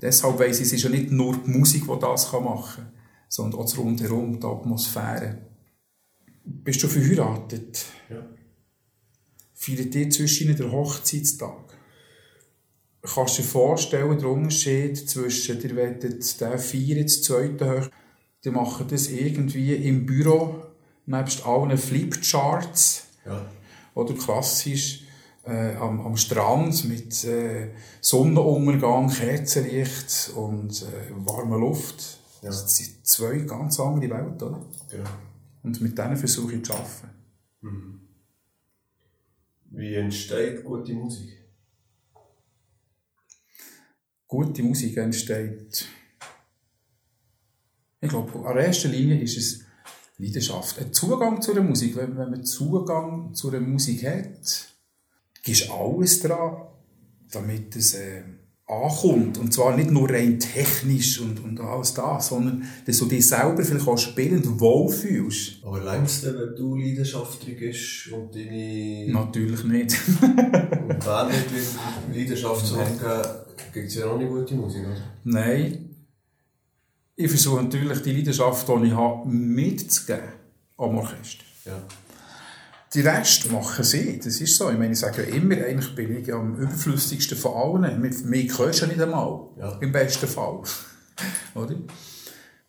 [0.02, 2.92] Deshalb weiss ich, es ist ja nicht nur die Musik, die das machen kann
[3.28, 5.38] sondern auch das Rundherum, die Atmosphäre.
[6.44, 7.84] Bist du verheiratet?
[9.66, 9.74] Ja.
[9.74, 11.64] Feiert ihr zwischen der Hochzeitstag?
[13.02, 17.88] Kannst du dir vorstellen, der Unterschied zwischen, ihr wollt den feiern, das zweite Hoch,
[18.44, 20.62] die machen das irgendwie im Büro,
[21.06, 23.04] nebst allen Flipcharts.
[23.24, 23.46] Ja.
[23.94, 25.04] Oder klassisch
[25.44, 32.18] äh, am, am Strand mit äh, Sonnenuntergang, Kerzenlicht und äh, warmer Luft.
[32.42, 32.48] Ja.
[32.48, 34.66] Das sind zwei ganz andere Welten, oder?
[34.90, 35.10] Genau.
[35.62, 37.10] Und mit denen versuche ich zu arbeiten.
[37.62, 37.95] Mhm.
[39.70, 41.44] Wie entsteht gute Musik?
[44.26, 45.86] Gute Musik entsteht.
[48.00, 49.64] Ich glaube, an erster Linie ist es
[50.18, 50.78] Leidenschaft.
[50.78, 51.96] Ein Zugang zu der Musik.
[51.96, 54.68] Wenn, man Zugang zu der Musik hat,
[55.42, 56.68] gibst alles daran,
[57.30, 57.94] damit es.
[57.94, 58.22] Äh,
[58.66, 59.38] ankommt.
[59.38, 63.62] Und zwar nicht nur rein technisch und, und alles das, sondern dass du dich selber
[63.64, 65.64] vielleicht auch spielend wohlfühlst.
[65.64, 69.12] Aber längst wenn du leidenschaftlich bist und deine...
[69.12, 69.96] Natürlich nicht.
[70.20, 72.98] und wenn nicht Leidenschaft zu haben,
[73.72, 74.96] gibt es ja noch nicht gute Musik, oder?
[75.24, 75.90] Nein.
[77.14, 80.32] Ich versuche natürlich die Leidenschaft, die ich habe, mitzugeben
[80.76, 81.44] am Orchester.
[81.64, 81.82] Ja.
[82.94, 84.18] Die Rest machen sie.
[84.18, 84.70] Das ist so.
[84.70, 88.00] Ich meine, ich sage ja immer, eigentlich bin ich am überflüssigsten von allen.
[88.00, 89.48] Mich hörst du nicht einmal.
[89.58, 89.78] Ja.
[89.80, 90.62] Im besten Fall.
[91.54, 91.76] Oder?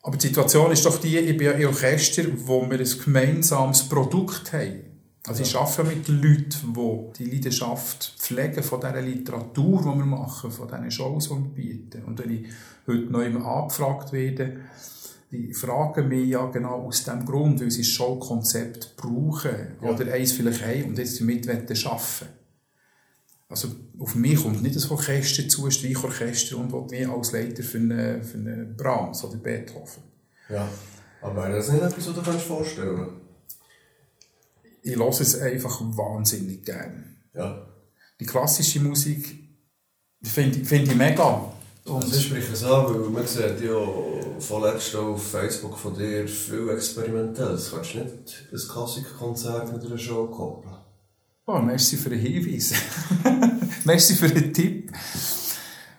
[0.02, 3.88] Aber die Situation ist doch die, ich bin ja ein Orchester, wo wir ein gemeinsames
[3.88, 4.84] Produkt haben.
[5.26, 10.50] Also ich arbeite mit Leuten, die die Leidenschaft pflegen von dieser Literatur, die wir machen,
[10.50, 12.04] von diesen Shows, die wir bieten.
[12.04, 12.46] Und wenn ich
[12.86, 14.60] heute noch immer angefragt werde,
[15.30, 19.90] die fragen mich ja genau aus dem Grund, weil sie ein Showkonzept brauchen ja.
[19.90, 22.32] oder eins vielleicht haben und jetzt damit arbeiten wollen.
[23.50, 27.62] Also auf mich kommt nicht das Orchester zu, ein Streichorchester und will mich als Leiter
[27.62, 30.02] für einen, für eine Brahms oder Beethoven.
[30.48, 30.68] Ja,
[31.20, 33.12] aber wäre das nicht etwas, was du dir vorstellen kannst?
[34.82, 37.04] Ich höre es einfach wahnsinnig gerne.
[37.34, 37.66] Ja.
[38.20, 39.48] Die klassische Musik
[40.22, 41.52] finde find ich mega.
[41.88, 43.78] Und das spricht es an, weil man sieht ja
[44.38, 47.70] vorletzt auf Facebook von dir viel Experimentelles.
[47.72, 50.74] Kannst du nicht ein Klassikkonzert mit einer Show koppeln?
[51.46, 52.74] Oh, merci für den Hinweis.
[53.84, 54.92] merci für den Tipp.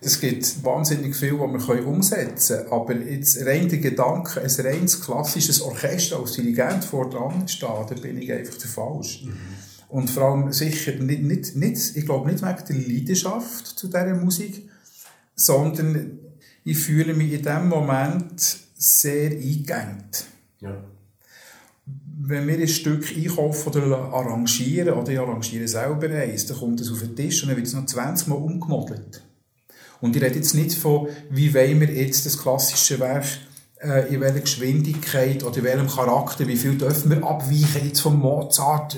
[0.01, 2.71] Es gibt wahnsinnig viel, was wir umsetzen können.
[2.71, 7.95] Aber jetzt rein der Gedanke, ein reines klassisches Orchester als Dirigent vor dran stehen, da
[7.95, 9.25] bin ich einfach der Falsch.
[9.25, 9.33] Mhm.
[9.89, 14.13] Und vor allem sicher nicht, nicht, nicht, ich glaube nicht wegen der Leidenschaft zu dieser
[14.13, 14.69] Musik,
[15.39, 16.19] sondern
[16.63, 20.05] ich fühle mich in diesem Moment sehr eingegangen.
[20.59, 20.83] Ja.
[22.21, 26.91] Wenn wir ein Stück einkaufen oder arrangieren, oder ich arrangiere selber eins, dann kommt es
[26.91, 29.23] auf den Tisch und dann wird es noch 20 Mal umgemodelt.
[30.01, 33.25] Und ich rede jetzt nicht von, wie wollen wir jetzt das klassische Werk
[33.81, 38.19] äh, in welcher Geschwindigkeit oder in welchem Charakter, wie viel dürfen wir abweichen jetzt von
[38.19, 38.97] Mozart.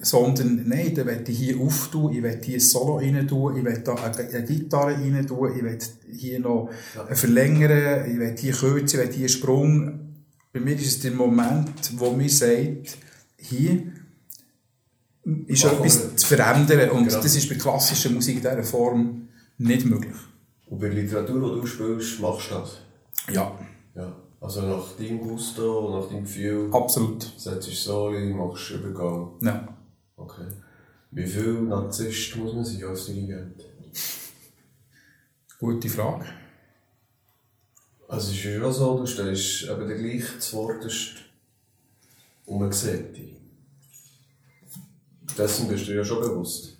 [0.00, 3.64] Sondern nein, da will ich hier auftun, ich will hier ein Solo rein tun, ich
[3.64, 5.78] will da eine, Gitarre rein tun, ich will
[6.12, 7.14] hier noch ja.
[7.14, 10.00] verlängern, ich will hier kürzen, ich will hier einen Sprung.
[10.52, 12.96] Bei mir ist es der Moment, wo mir sagt,
[13.36, 13.82] hier
[15.46, 16.16] ist Machen etwas wir.
[16.16, 16.90] zu verändern.
[16.90, 17.20] Und Genau.
[17.22, 20.14] das ist bei klassischer Musik in dieser Form nicht möglich.
[20.66, 22.78] Und bei Literatur, die du spielst, machst du das?
[23.32, 23.58] Ja,
[23.94, 24.16] Ja.
[24.40, 27.22] Also nach deinem Gusto, nach deinem Gefühl, absolut.
[27.36, 29.32] setzt du Soli, machst Übergang.
[29.40, 29.76] Ja.
[30.16, 30.46] Okay.
[31.10, 33.64] Wie viel Narzisst muss man sein als Dirigent?
[35.58, 36.26] Gute Frage.
[38.06, 41.16] Also es ist ja schon so, du stehst eben der gleich zuvorderst
[42.46, 43.36] und man sieht dich.
[45.36, 46.78] Dessen bist du ja schon bewusst.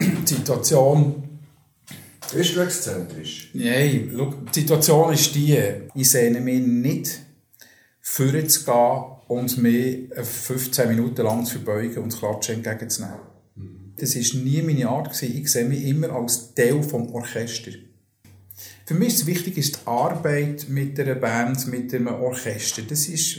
[0.00, 1.25] Die Situation
[2.34, 3.50] Exzentrisch?
[3.54, 5.58] Nein, schau, die Situation ist die,
[5.94, 7.20] ich sehne mich nicht,
[8.00, 13.20] vorne zu gehen und mich 15 Minuten lang zu verbeugen und das Klatschen entgegenzunehmen.
[13.98, 15.10] Das war nie meine Art.
[15.10, 15.40] Gewesen.
[15.40, 17.72] Ich sehe mich immer als Teil des Orchester.
[18.84, 22.82] Für mich ist es wichtig, ist die Arbeit mit einer Band, mit einem Orchester.
[22.82, 23.38] Das ist,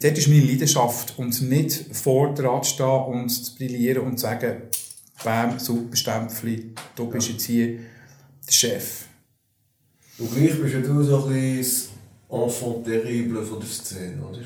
[0.00, 1.18] dort ist meine Leidenschaft.
[1.18, 4.62] Und nicht vor dran zu stehen und zu brillieren und zu sagen,
[5.24, 7.80] Bam, super Stempel, du bist jetzt hier
[8.50, 9.06] der Chef.
[10.18, 11.90] Und gleich bist ja du so ein bisschen
[12.28, 14.42] das Enfant terrible von der Szene, oder?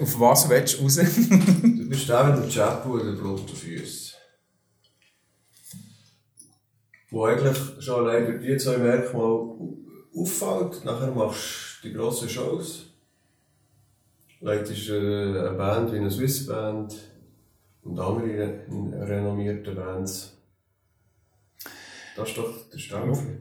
[0.00, 0.96] Auf was willst du raus?
[0.96, 4.14] Du bist der mit dem Chapeau und den bloßen Füßen.
[7.10, 9.58] Wo eigentlich schon allein durch die zwei Merkmale
[10.14, 10.84] auffällt.
[10.84, 12.86] Nachher machst du die grossen Shows.
[14.40, 16.94] Leitest eine Band wie eine Swiss Band
[17.82, 20.31] und andere re renommierte Bands.
[22.16, 23.40] Das ist doch der Stempel.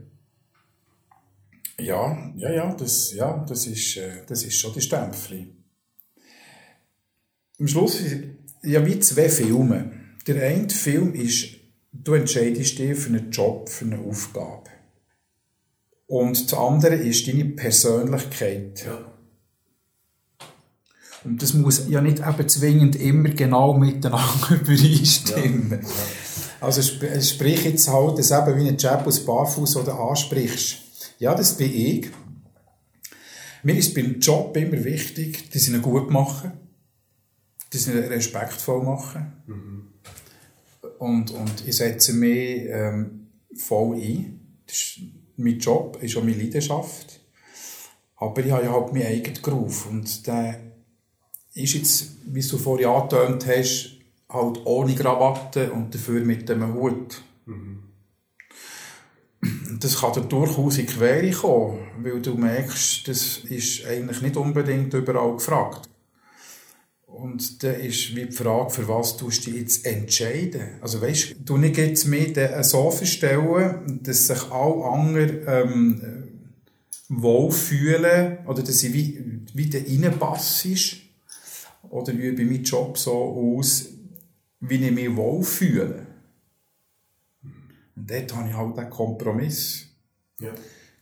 [1.79, 5.47] ja, ja, ja, das, ja, das, ist, äh, das ist schon die Stempel.
[7.59, 8.23] Am Schluss ist
[8.63, 9.91] ja wie zwei Filme.
[10.27, 11.55] Der eine Film ist,
[11.91, 14.69] du entscheidest dich für einen Job, für eine Aufgabe.
[16.07, 18.85] Und das andere ist deine Persönlichkeit.
[18.85, 19.11] Ja.
[21.23, 25.85] Und das muss ja nicht eben zwingend immer genau miteinander übereinstimmen.
[26.61, 30.77] Also sp sprich jetzt halt das eben wie ein Jab aus Barfuß oder ansprichst.
[31.17, 32.09] Ja, das bin ich.
[33.63, 36.53] Mir ist beim Job immer wichtig, dass ich ihn gut mache,
[37.71, 39.31] dass ich ihn respektvoll mache.
[40.99, 44.39] Und, und ich setze mich ähm, voll ein.
[44.67, 44.99] Das ist,
[45.37, 47.21] mein Job ist auch meine Leidenschaft.
[48.17, 49.87] Aber ich habe ja halt meinen eigenen Groove.
[49.87, 50.59] Und der
[51.55, 53.97] ist jetzt, wie du vorhin angetönt hast,
[54.31, 57.21] halt ohne Krawatte und dafür mit einem Hut.
[57.45, 57.91] Und
[59.83, 64.37] Das kann dir durchaus in die Quere kommen, weil du merkst, das ist eigentlich nicht
[64.37, 65.89] unbedingt überall gefragt.
[67.07, 70.79] Und dann ist wie die Frage, für was tust du dich jetzt entscheiden?
[70.81, 76.23] Also weißt du, nicht jetzt mehr den so verstellen, dass sich alle anderen ähm,
[77.09, 80.97] wohlfühlen oder dass sie wie, wie der Innenpass ist.
[81.89, 83.89] Oder übe ich meinen Job so aus,
[84.61, 86.05] wie ich mich wohlfühle.
[87.95, 89.87] Und dort habe ich halt einen Kompromiss
[90.39, 90.51] Ja.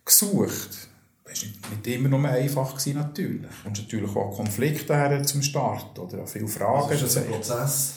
[0.04, 0.88] gesucht.
[1.24, 3.52] Das war nicht, nicht immer nur einfach, gewesen, natürlich.
[3.66, 6.90] Und natürlich auch Konflikte her zum Start oder auch viele Fragen.
[6.90, 7.94] Also ist das ein Prozess?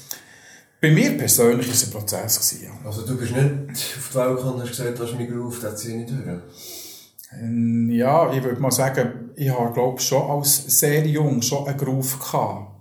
[0.80, 2.36] Bei mir persönlich war es ein Prozess.
[2.36, 2.86] Gewesen, ja.
[2.86, 5.80] Also du bist nicht auf die Welt gekommen und hast gesagt, ist mein Groove, das
[5.80, 6.40] ziehe ich durch.
[7.40, 11.78] Ähm, Ja, ich würde mal sagen, ich habe, glaube schon als sehr jung schon einen
[11.78, 12.71] Groove gehabt.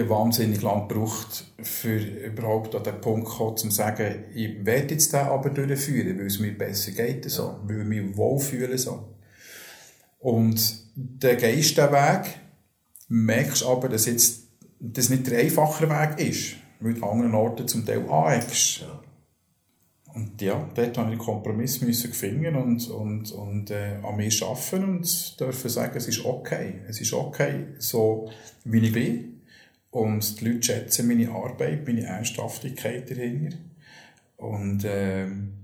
[0.00, 4.94] Habe wahnsinnig lange gebraucht, für überhaupt an den Punkt zu kommen, zu sagen, ich werde
[4.94, 8.76] jetzt den aber durchführen, weil es mir besser geht, so, weil ich mich wohlfühle.
[8.78, 9.16] So.
[10.18, 12.40] Und dann gehst du den Weg,
[13.08, 14.48] merkst aber, dass jetzt
[14.80, 18.80] das nicht der einfache Weg ist, weil du an anderen Orten zum Teil aneckst.
[18.80, 19.02] Ja.
[20.16, 24.32] Und ja, dort habe ich einen Kompromiss müssen finden und, und, und äh, an mir
[24.42, 26.80] arbeiten und dürfen sagen, es ist okay.
[26.88, 28.30] Es ist okay, so
[28.64, 29.35] wie ich bin.
[29.96, 33.56] Und die Leute schätzen meine Arbeit, meine Ernsthaftigkeit dahinter.
[34.36, 35.54] Und ähm,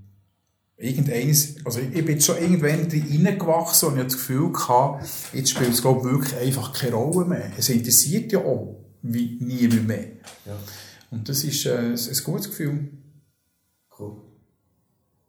[0.78, 5.50] irgendeines, also ich bin jetzt schon irgendwann reingewachsen und ich hatte das Gefühl gehabt, jetzt
[5.50, 7.52] spielt es glaube ich, wirklich einfach keine Rolle mehr.
[7.58, 10.06] Es interessiert ja auch wie niemand mehr.
[10.46, 10.58] Ja.
[11.10, 12.88] Und das ist äh, ein ein gutes Gefühl.
[13.98, 14.16] Cool.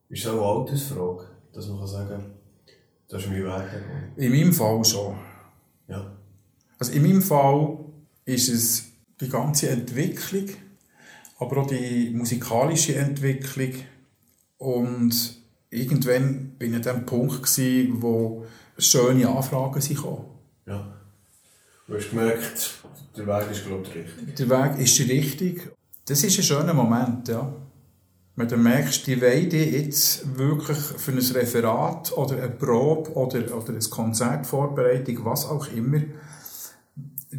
[0.07, 2.23] Ist das auch eine Altersfrage, dass man kann sagen
[3.09, 3.83] das ist mein Weg?
[4.15, 5.17] In meinem Fall schon.
[5.89, 6.15] Ja.
[6.79, 7.79] Also in meinem Fall
[8.23, 8.92] ist es
[9.23, 10.49] die ganze Entwicklung,
[11.39, 13.73] aber auch die musikalische Entwicklung.
[14.57, 15.37] Und
[15.69, 18.45] irgendwann bin ich an dem Punkt, gewesen, wo
[18.77, 20.25] schöne Anfragen gekommen.
[20.65, 20.93] ja.
[21.85, 22.71] Du hast gemerkt,
[23.17, 24.35] der Weg ist, glaube ich, richtig.
[24.37, 25.71] Der Weg ist richtig.
[26.05, 27.53] Das ist ein schöner Moment, ja.
[28.35, 33.69] Wenn du merkst, die dich jetzt wirklich für ein Referat oder eine Probe oder, oder
[33.69, 36.01] eine Konzertvorbereitung, was auch immer,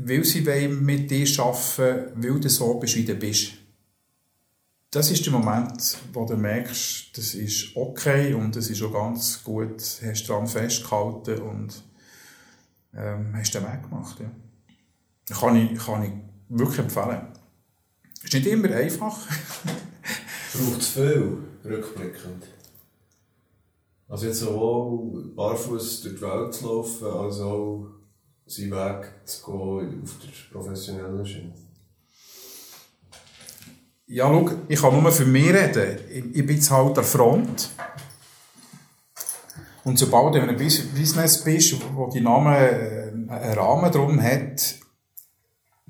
[0.04, 3.52] weil sie mit dir arbeiten weil du so du bist.
[4.90, 9.42] Das ist der Moment, wo du merkst, das ist okay und das ist auch ganz
[9.42, 11.82] gut, hast daran festgehalten und
[12.94, 14.20] ähm, hast den Weg gemacht.
[14.20, 15.36] Ja.
[15.36, 16.12] Kann, ich, kann ich
[16.48, 17.26] wirklich empfehlen.
[18.22, 19.18] Ist nicht immer einfach.
[20.52, 22.44] Braucht es viel, rückblickend?
[24.08, 27.86] Also jetzt sowohl barfuß durch die Welt zu laufen, als auch
[28.46, 31.52] seinen Weg zu gehen auf der professionellen Schiene?
[34.06, 36.32] Ja, schau, ich kann nur für mich reden.
[36.34, 37.70] Ich bin jetzt halt der Front.
[39.84, 44.76] Und sobald du in einem Business bist, wo die Name äh, einen Rahmen drum hat,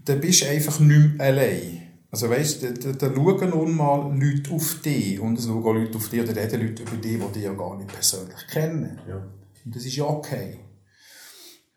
[0.05, 1.83] dann bist du einfach nicht mehr allein.
[2.11, 5.97] Also weißt, da, da, da schauen nun mal Leute auf dich und es schauen Leute
[5.97, 8.99] auf dich oder reden Leute über dich, die dich ja gar nicht persönlich kennen.
[9.09, 9.17] Ja.
[9.64, 10.59] Und das ist ja okay.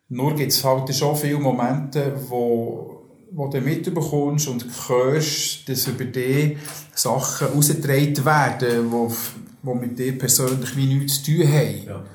[0.09, 6.05] Nur gibt es halt schon viele Momente, wo, wo du mitbekommst und hörst, dass über
[6.05, 6.57] dich
[6.93, 11.83] Sachen herausgetragen werden, die, die mit dir persönlich wie nichts zu tun haben.
[11.85, 12.05] Ja.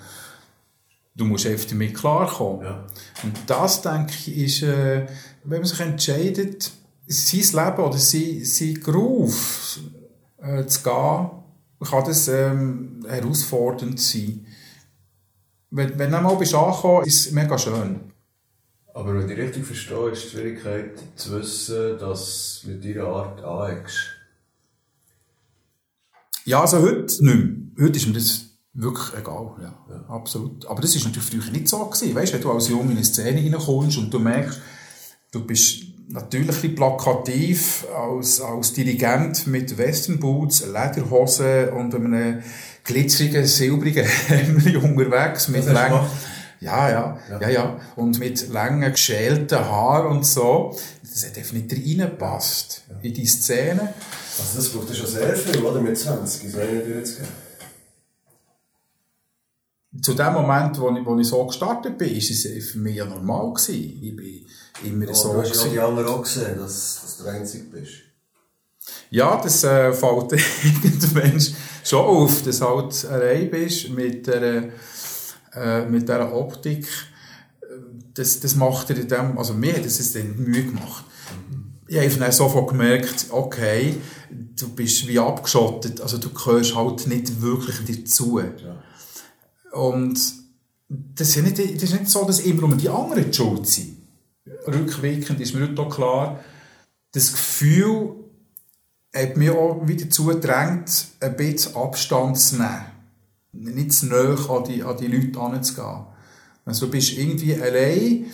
[1.15, 2.65] Du musst einfach damit klarkommen.
[2.65, 2.87] Ja.
[3.23, 5.07] Und das, denke ich, ist, äh,
[5.45, 6.73] wenn man sich entscheidet,
[7.07, 9.81] sein Leben oder sein, sein Beruf
[10.41, 11.31] äh, zu gehen,
[11.85, 14.47] kann das ähm, herausfordernd sein.
[15.75, 18.13] Wenn, wenn du einmal bist angekommen, ist es mega schön.
[18.93, 23.43] Aber wenn ich richtig verstehe, ist die Schwierigkeit zu wissen, dass du mit deiner Art
[23.43, 23.97] aneckst.
[26.45, 27.87] Ja, also heute nicht mehr.
[27.87, 29.75] Heute ist mir das wirklich egal, ja.
[29.89, 30.05] ja.
[30.09, 30.67] Absolut.
[30.67, 32.15] Aber das war natürlich früher nicht so gewesen.
[32.15, 34.61] Weißt, wenn du als Junge in eine Szene reinkommst und du merkst,
[35.31, 35.82] du bist
[36.13, 42.43] natürlich ein plakativ als, als Dirigent mit Westernboots, Lederhosen und einem
[42.85, 46.01] glitzerigen, silbrigen Hemd unterwegs mit langen,
[46.61, 50.77] ja, ja, ja, ja, ja, und mit langen, geschälten Haaren und so.
[51.03, 52.97] Das hat einfach nicht reingepasst ja.
[53.03, 53.95] in die Szene.
[54.39, 55.81] Also das braucht ja schon sehr viel, oder?
[55.81, 57.42] Mit 20, so eine durchzugehen.
[60.01, 63.05] Zu dem Moment, wo ich, wo ich so gestartet bin, war es für mich ja
[63.05, 63.53] normal.
[63.53, 64.01] Gewesen.
[64.03, 64.47] Ich bin
[64.85, 65.33] immer oh, so.
[65.35, 67.93] Du hast ja die anderen auch gesehen, dass, dass du der Einzige bist.
[69.11, 70.33] Ja, das äh, fällt
[70.83, 71.43] irgendwann
[71.85, 74.71] schon auf, dass du halt allein bist mit der,
[75.55, 76.89] äh, mit dieser Optik.
[78.15, 81.05] Das, das macht dir in dem, also mir hat es dann Mühe gemacht.
[81.87, 83.95] Ich habe dann sofort gemerkt, okay,
[84.31, 88.41] du bist wie abgeschottet, also du gehörst halt nicht wirklich dazu.
[88.41, 88.83] Ja.
[89.73, 90.21] Und
[90.89, 94.03] das ist, nicht, das ist nicht so, dass immer nur die anderen die schuld sind
[94.67, 96.41] rückwirkend ist mir auch klar,
[97.13, 98.15] das Gefühl
[99.15, 102.87] hat mich auch wieder dazu gedrängt, ein bisschen Abstand zu nehmen.
[103.53, 106.07] Nicht zu nahe an die, an die Leute heranzugehen.
[106.65, 108.27] Also du bist irgendwie allein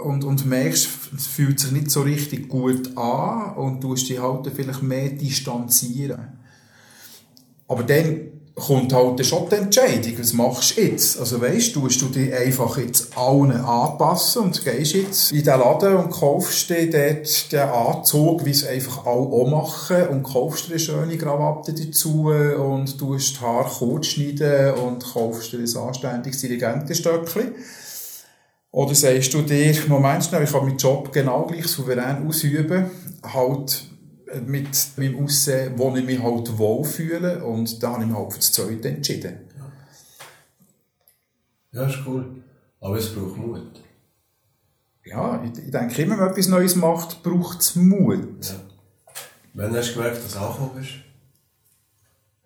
[0.00, 4.48] und, und merkst, es fühlt sich nicht so richtig gut an und du dich halt
[4.54, 6.38] vielleicht mehr distanzieren.
[7.66, 11.18] Aber dann kommt halt schon die Entscheidung, was machst du jetzt?
[11.18, 15.96] Also weißt, tust du dich einfach jetzt allen anpassen und gehst jetzt in den Laden
[15.96, 20.72] und kaufst dir dort den Anzug, wie es einfach alle auch machen und kaufst dir
[20.72, 26.40] eine schöne Krawatte dazu und tust die Haare kurz schneiden und kaufst dir ein anständiges
[26.40, 27.54] Dirigentenstöckchen.
[28.70, 32.90] Oder sagst du dir, Moment schnell, ich kann meinen Job genau gleich souverän ausüben,
[33.22, 33.84] halt
[34.40, 38.38] mit meinem Aussehen, wo ich mich halt wohlfühle und da habe ich mich halt für
[38.38, 39.38] das Zweite entschieden.
[41.72, 42.42] Ja, ja ist cool.
[42.80, 43.82] Aber es braucht Mut.
[45.04, 48.44] Ja, ich, ich denke, immer wenn man etwas Neues macht, braucht es Mut.
[48.44, 48.60] Ja.
[49.54, 50.92] Wann hast du gemerkt, dass du angekommen bist?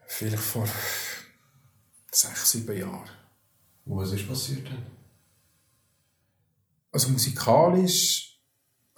[0.06, 0.66] Vielleicht vor
[2.10, 3.08] sechs, sieben Jahren.
[3.84, 4.86] Und was ist passiert denn?
[6.92, 8.27] Also musikalisch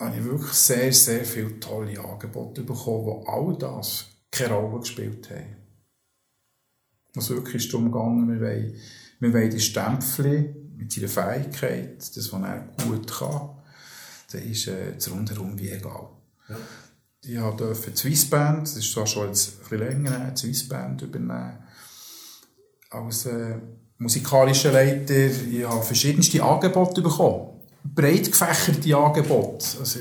[0.01, 5.29] habe ich wirklich sehr, sehr viele tolle Angebote bekommen, wo all das keine Rolle gespielt
[5.31, 5.57] haben.
[7.15, 8.75] Also wirklich ist darum gegangen, wir wollen,
[9.19, 13.51] wir wollen die Stempel mit seiner Fähigkeit, das, was er gut kann,
[14.33, 16.09] dann ist äh, das rundherum wie egal.
[16.49, 16.57] Ja.
[17.23, 21.59] Ich durfte die Swissband, das ist zwar schon ein bisschen länger, die Swissband übernehmen,
[22.89, 23.59] als äh,
[23.99, 25.15] musikalischer Leiter.
[25.15, 29.67] Ich habe verschiedenste Angebote bekommen breit gefächerte Angebote.
[29.79, 30.01] Also,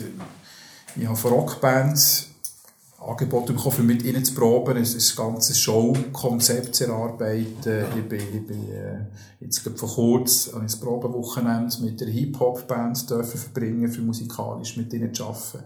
[0.96, 2.30] ich habe von Rockbands
[3.00, 7.86] Angebote bekommen, um mit ihnen zu proben, ein, ein ganzes Showkonzept zu erarbeiten.
[7.98, 9.06] Ich bin, ich bin äh,
[9.40, 15.64] jetzt vor kurzem ein Probewochenende mit einer Hip-Hop-Band verbringen, für musikalisch mit ihnen zu arbeiten.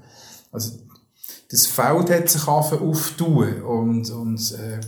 [0.51, 0.73] Also,
[1.49, 4.79] das Feld hat sich auftun und, und äh,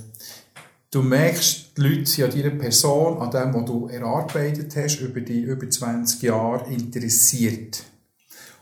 [0.95, 5.19] Du merkst, die Leute sind an deiner Person, an dem, was du erarbeitet hast, über
[5.19, 7.83] die über 20 Jahre interessiert.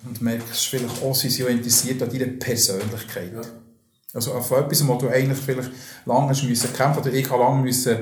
[0.03, 3.33] Und merkst vielleicht auch, sie sind interessiert an deiner Persönlichkeit.
[3.35, 3.41] Ja.
[4.15, 5.69] Also auf etwas, wo du eigentlich vielleicht
[6.07, 7.99] lange hast müssen kämpfen oder ich habe lange müssen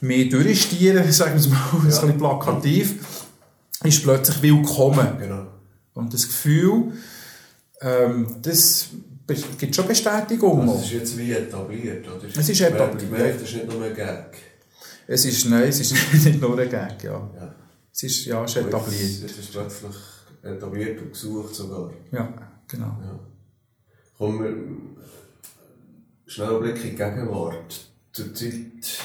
[0.00, 1.78] mehr durchstieren, sagen wir es mal, ja.
[1.80, 2.94] ein bisschen plakativ,
[3.82, 5.18] ist plötzlich willkommen.
[5.18, 5.48] Genau.
[5.94, 6.92] Und das Gefühl,
[7.80, 8.90] ähm, das
[9.26, 10.60] gibt schon Bestätigung.
[10.60, 12.26] Also es ist jetzt wie etabliert, oder?
[12.26, 13.10] Es ist etabliert.
[13.10, 14.36] Man merkt, das ist nicht nur ein Gag.
[15.06, 15.92] Es ist, nein, es ist
[16.24, 17.30] nicht nur ein Gag, ja.
[17.36, 17.54] Ja.
[17.92, 19.24] Es ist, ja, es ist etabliert.
[19.24, 19.96] ist es plötzlich
[20.42, 21.90] etabliert und gesucht sogar.
[22.10, 22.32] Ja,
[22.68, 22.98] genau.
[23.02, 23.20] Ja.
[24.18, 24.94] Kommen wir
[26.26, 27.88] schnell einen Blick in die Gegenwart.
[28.12, 28.98] Zurzeit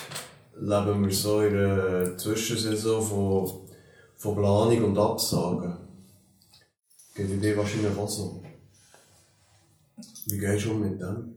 [0.59, 3.69] leben wir so in einer Zwischensaison von,
[4.17, 5.77] von Planung und Absagen.
[7.15, 8.43] Geht dir wahrscheinlich auch so.
[10.27, 11.35] Wie gehst du mit dem?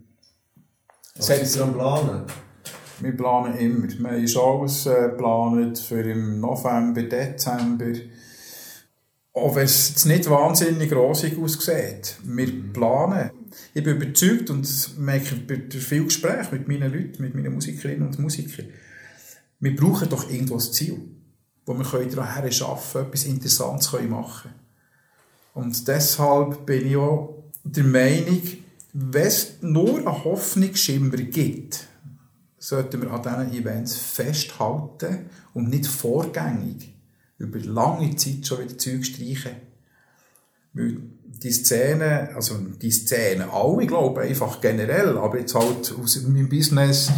[1.17, 2.25] Was ist am Planen?
[3.01, 3.89] Wir planen immer.
[3.89, 7.93] Wir haben Shows äh, geplant für im November, Dezember.
[9.35, 12.17] Auch wenn es nicht wahnsinnig rosig aussieht.
[12.23, 13.31] Wir planen.
[13.75, 17.55] Ich bin überzeugt und das merke ich bei vielen Gesprächen mit meinen Leuten, mit meinen
[17.55, 18.67] Musikerinnen und Musikern.
[19.61, 20.99] Wir brauchen doch irgendwo ein Ziel,
[21.65, 22.61] wo wir daran arbeiten
[22.93, 24.55] können, etwas Interessantes machen können.
[25.55, 28.43] Und deshalb bin ich auch der Meinung,
[28.93, 31.87] wenn es nur einen Hoffnungsschimmer gibt,
[32.59, 36.95] sollten wir an diesen Events festhalten und nicht vorgängig
[37.39, 39.57] über lange Zeit schon wieder Zeug streichen.
[40.75, 46.49] Weil die Szene, also die Szene, alle glauben einfach generell, aber jetzt halt aus meinem
[46.49, 47.11] Business,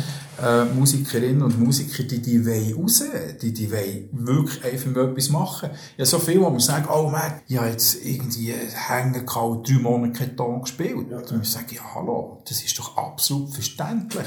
[0.43, 3.03] äh, Musikerinnen und Musiker, die, die wollen raus,
[3.41, 5.71] die, die wollen wirklich einfach etwas machen.
[5.97, 9.75] Ja, so viel, wo man sagt, oh man, ich habe jetzt irgendwie hängen gehabt, drei
[9.75, 11.11] Monate keinen Ton gespielt.
[11.11, 11.19] Ja.
[11.19, 14.27] Und wir sagen, ja hallo, das ist doch absolut verständlich.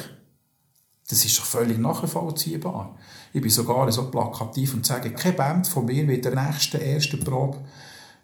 [1.10, 2.98] Das ist doch völlig nachvollziehbar.
[3.34, 7.20] Ich bin sogar so plakativ und sage, keine Band von mir wird der nächsten ersten
[7.20, 7.60] Probe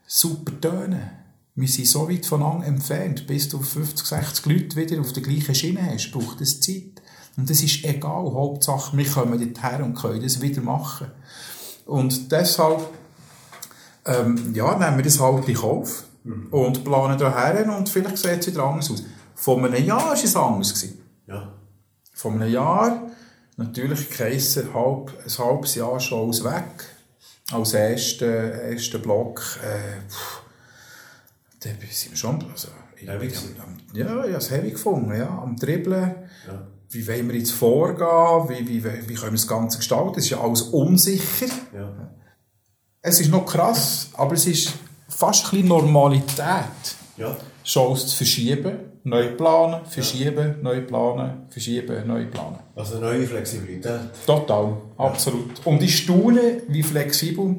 [0.05, 1.09] super tönen.
[1.55, 5.53] Wir sind so weit voneinander entfernt, bis du 50, 60 Leute wieder auf der gleichen
[5.53, 7.02] Schiene hast, braucht es Zeit.
[7.37, 8.31] Und das ist egal.
[8.33, 11.07] Hauptsache, wir kommen dorthin und können das wieder machen.
[11.85, 12.87] Und deshalb,
[14.05, 16.03] ähm, ja, nehmen wir das halt in Kauf
[16.51, 19.03] und planen daher und vielleicht sieht es wieder anders aus.
[19.35, 20.73] Vor einem Jahr war es anders.
[20.73, 21.01] Gewesen.
[21.27, 21.51] Ja.
[22.13, 23.09] Vor einem Jahr,
[23.57, 26.85] natürlich geheissen, halb, ein halbes Jahr schon aus weg.
[27.51, 30.41] Als erster erster Block, äh, pff,
[31.59, 33.33] da sind wir schon, also, Heavy ich,
[33.93, 36.15] ja, ich habe es heavy gefunden, ja, am Dribbeln.
[36.47, 36.67] Ja.
[36.93, 38.49] Wie wollen wir jetzt vorgehen?
[38.49, 40.17] Wie, wie, wie können wir das Ganze gestalten?
[40.17, 41.47] Es ist ja alles unsicher.
[41.73, 42.11] Ja.
[43.01, 44.73] Es ist noch krass, aber es ist
[45.09, 46.95] fast ein bisschen Normalität.
[47.17, 47.35] Ja.
[47.63, 52.59] Shows zu verschieben, neu planen, verschieben, neu planen, verschieben, neu planen.
[52.75, 54.01] Also neue Flexibilität.
[54.25, 55.65] Total, absolut.
[55.65, 57.55] Und ich staune, wie flexibel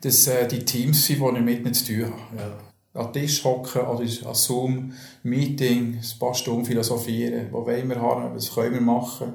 [0.00, 2.36] das, äh, die Teams sind, die ich mit zu tun habe.
[2.36, 2.65] Ja.
[2.96, 4.92] An den Tisch hocken oder an Zoom,
[5.22, 7.48] Meeting, ein paar Stunden philosophieren.
[7.50, 8.34] Wo wollen wir haben?
[8.34, 9.32] Was können wir machen?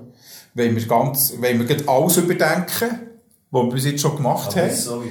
[0.56, 3.00] Wollen wir, ganz, wollen wir alles überdenken,
[3.52, 4.76] was wir bis jetzt schon gemacht Aber haben?
[4.76, 5.04] so.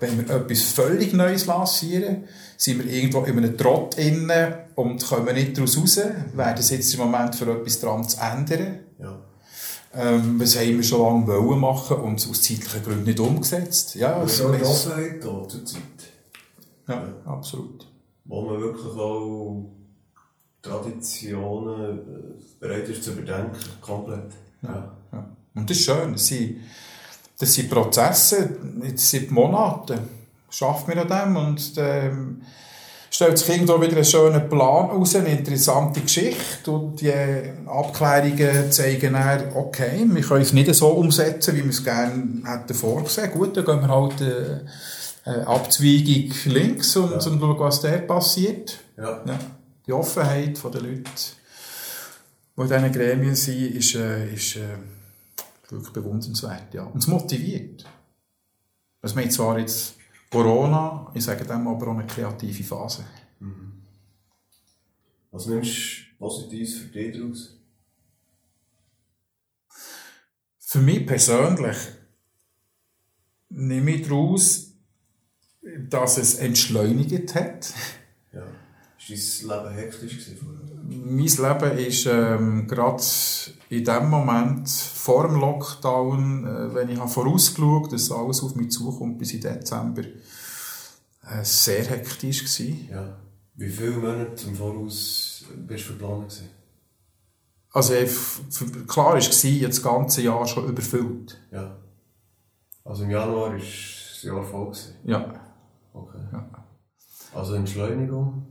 [0.00, 2.24] Wenn wir etwas völlig Neues lancieren,
[2.56, 5.96] sind wir irgendwo in einem Trott innen und kommen nicht daraus raus,
[6.34, 8.78] wäre das jetzt der Moment für etwas dran zu ändern.
[9.00, 9.18] Ja.
[9.96, 13.94] Ähm, was haben wir schon lange wollen machen und aus zeitlichen Gründen nicht umgesetzt.
[13.94, 15.80] Ja, Aber es so eine ist- Offenheit da zur Zeit.
[16.88, 17.86] ja absolut.
[18.24, 19.66] Wo man wirklich auch
[20.62, 23.56] Traditionen äh, bereit ist zu überdenken.
[23.80, 24.32] Komplett.
[24.62, 24.92] Ja.
[25.12, 25.30] Ja.
[25.54, 26.12] Und das ist schön.
[26.12, 26.56] Das sind,
[27.38, 30.00] das sind Prozesse, jetzt seit Monaten
[30.54, 32.42] schafft man an dem und ähm,
[33.10, 37.12] stellt sich irgendwo wieder einen schönen Plan aus, eine interessante Geschichte und die
[37.66, 42.74] Abklärungen zeigen dann, okay, wir können es nicht so umsetzen, wie wir es gerne hätten
[42.74, 43.30] vorgesehen.
[43.32, 44.60] Gut, dann gehen wir halt äh,
[45.24, 47.16] äh, Abzweigung links und, Ja.
[47.16, 48.78] und schauen, was da passiert.
[48.96, 49.24] Ja.
[49.26, 49.38] Ja.
[49.86, 51.04] Die Offenheit der Leute,
[52.56, 54.76] die in diesen Gremien sind, ist, äh, ist äh,
[55.70, 56.72] wirklich bewundernswert.
[56.74, 56.84] Ja.
[56.84, 57.84] Und es motiviert.
[59.00, 59.96] Das meint zwar jetzt
[60.30, 63.04] Corona, ich sage dem aber auch eine kreative Phase.
[65.30, 67.56] Was nimmst du Positives für dich daraus?
[70.58, 71.76] Für mich persönlich
[73.48, 74.72] nehme ich daraus,
[75.88, 77.72] dass es entschleunigt hat.
[78.32, 78.42] Ja.
[79.08, 80.60] Ist dein Leben hektisch gewesen vorher?
[80.86, 81.18] Mein
[81.62, 83.02] Leben ist ähm, gerade
[83.70, 88.70] in dem Moment vor dem Lockdown, äh, wenn ich habe vorausgeschaut dass alles auf mich
[88.70, 92.88] zukommt bis in Dezember, äh, sehr hektisch gewesen.
[92.90, 93.16] Ja.
[93.56, 96.48] Wie viele Monate im Voraus bist du verplant gewesen?
[97.72, 99.18] Also ich- klar war,
[99.68, 101.38] das ganze Jahr schon überfüllt.
[101.50, 101.76] Ja.
[102.84, 104.66] Also im Januar war das Jahr voll.
[104.66, 104.94] Gewesen.
[105.04, 105.34] Ja.
[107.34, 108.46] Also Entschleunigung?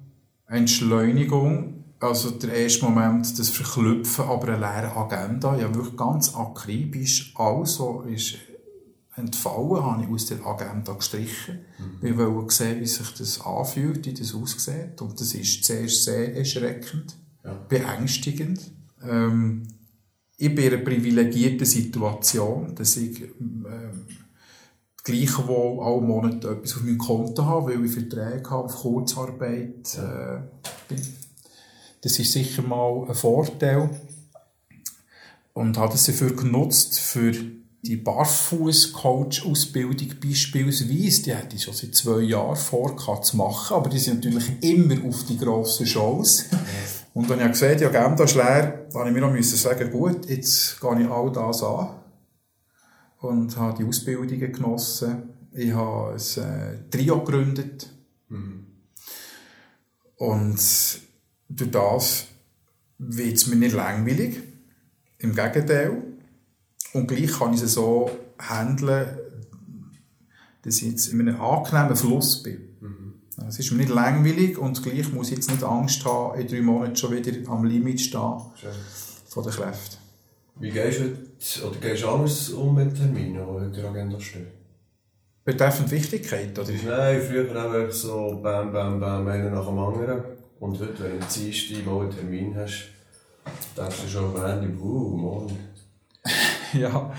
[0.48, 5.58] Entschleunigung, also der erste Moment, das Verklüpfen, aber eine leere Agenda.
[5.58, 8.36] Ja, wirklich ganz akribisch alles, was ist
[9.16, 11.60] entfallen, habe ich aus der Agenda gestrichen.
[11.80, 12.08] Mhm.
[12.08, 15.02] Ich wollte sehen, wie sich das anfühlt, wie das aussieht.
[15.02, 17.54] Und das ist zuerst sehr erschreckend, ja.
[17.70, 18.60] beängstigend.
[19.02, 19.64] Ähm,
[20.38, 23.66] ich bin in einer privilegierten Situation, dass ich ähm,
[25.04, 29.98] gleichwohl alle Monate etwas auf meinem Konto habe, weil ich Verträge habe auf Kurzarbeit.
[29.98, 30.40] Äh,
[32.02, 33.90] das ist sicher mal ein Vorteil.
[35.54, 37.34] Und habe das dafür genutzt, für
[37.84, 44.00] die Barfuß-Coach-Ausbildung beispielsweise, die hätte ich schon seit zwei Jahren vor zu machen, aber die
[44.00, 46.46] sind natürlich immer auf die grossen Shows.
[47.14, 50.80] Und wenn ich gesehen die Agenda ist leer, dann ich mir noch sagen, gut, jetzt
[50.80, 52.03] gehe ich all das an
[53.24, 55.30] und habe die Ausbildungen genossen.
[55.54, 57.90] Ich habe ein äh, Trio gegründet.
[58.28, 58.66] Mhm.
[60.18, 60.60] Und
[61.48, 62.26] durch das
[62.98, 64.42] wird es mir nicht langweilig.
[65.20, 66.04] Im Gegenteil.
[66.94, 69.18] Und gleich kann ich es so handeln,
[70.64, 72.76] dass ich jetzt in einem angenehmen Fluss bin.
[72.82, 73.14] Mhm.
[73.48, 76.62] Es ist mir nicht langweilig und gleich muss ich jetzt nicht Angst haben, in drei
[76.62, 78.72] Monaten schon wieder am Limit stehen Schön.
[79.28, 79.98] von den Kräften.
[80.60, 81.23] Wie gehst du
[81.64, 84.48] oder gehst du anders um mit Terminen, die heute in der Agenda stehen?
[85.46, 86.72] Betreffend Wichtigkeit, oder?
[86.72, 90.24] Nein, früher einfach so bam, bam, bam, einer nach dem anderen.
[90.60, 92.86] Und heute, wenn du am Dienstag mal einen Termin hast,
[93.78, 95.58] denkst du schon am Ende, uh, morgen.
[96.74, 97.12] ja,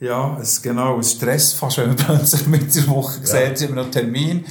[0.00, 3.26] ja, es genau, es Stress fast, wenn man plötzlich mit der Woche ja.
[3.26, 4.44] sieht, sind wir noch einen Termin.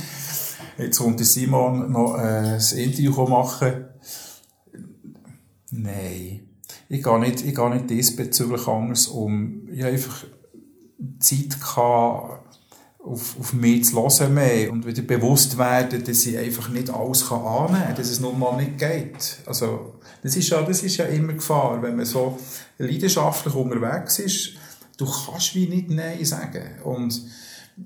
[0.77, 3.85] Jetzt kommt der Simon noch äh, ein Interview machen.
[5.69, 6.50] Nein
[6.91, 9.69] ich gehe nicht, ich gehe nicht diesbezüglich anders um.
[9.71, 10.25] Ich habe einfach
[11.19, 11.57] Zeit
[12.99, 17.29] auf, auf mich zu hören mehr und wieder bewusst werden, dass ich einfach nicht alles
[17.29, 19.37] kann annehmen kann, dass es nun mal nicht geht.
[19.45, 22.37] Also, das ist ja, das ist ja immer Gefahr, wenn man so
[22.77, 24.49] leidenschaftlich unterwegs ist,
[24.97, 26.81] du kannst wie nicht Nein sagen.
[26.83, 27.21] Und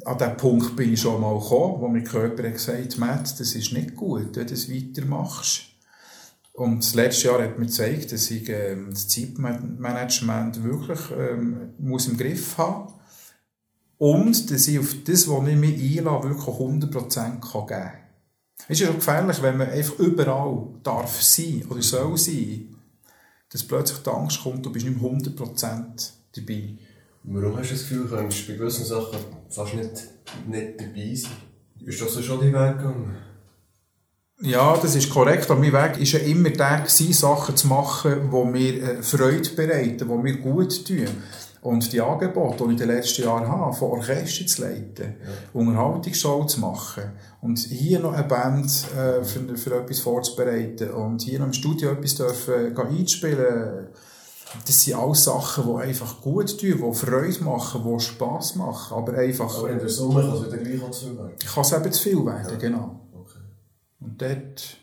[0.03, 3.53] an diesem Punkt bin ich schon mal gekommen, wo mein Körper gesagt hat, Matt, das
[3.53, 5.74] ist nicht gut, wenn du das weitermachst.
[6.55, 12.07] Und das letzte Jahr hat mir gezeigt, dass ich ähm, das Zeitmanagement wirklich ähm, muss
[12.07, 12.93] im Griff haben
[13.97, 17.91] und dass ich auf das, was ich mich einlasse, wirklich 100% kann geben kann.
[18.69, 22.75] Es ist ja gefährlich, wenn man einfach überall darf sein oder soll sein,
[23.49, 26.77] dass plötzlich die Angst kommt, du bist nicht mehr 100% dabei.
[27.23, 29.91] Warum hast du das Gefühl, du könntest bei gewissen Sachen fast nicht,
[30.47, 31.31] nicht dabei sein?
[31.83, 33.17] Bist du so schon die Weg gegangen?
[34.41, 35.49] Ja, das ist korrekt.
[35.49, 39.49] Aber mein Weg war ja immer der, gewesen, Sachen zu machen, die mir äh, Freude
[39.51, 41.07] bereiten, die mir gut tun.
[41.61, 45.59] Und die Angebote, die ich in den letzten Jahren habe, von Orchester zu leiten, ja.
[45.59, 47.05] Unterhaltungsshow zu machen
[47.41, 51.93] und hier noch eine Band äh, für, für etwas vorzubereiten und hier noch im Studio
[51.93, 53.87] etwas dürfen, äh, einspielen,
[54.63, 59.13] das sind alles Sachen, die einfach gut tun, die Freude machen, die Spass machen, aber
[59.17, 59.57] einfach...
[59.57, 61.35] Aber in der Summe kann es wieder gleich zu viel werden.
[61.51, 62.57] Kann es eben zu viel werden, ja.
[62.57, 63.04] genau.
[63.99, 64.77] Und dort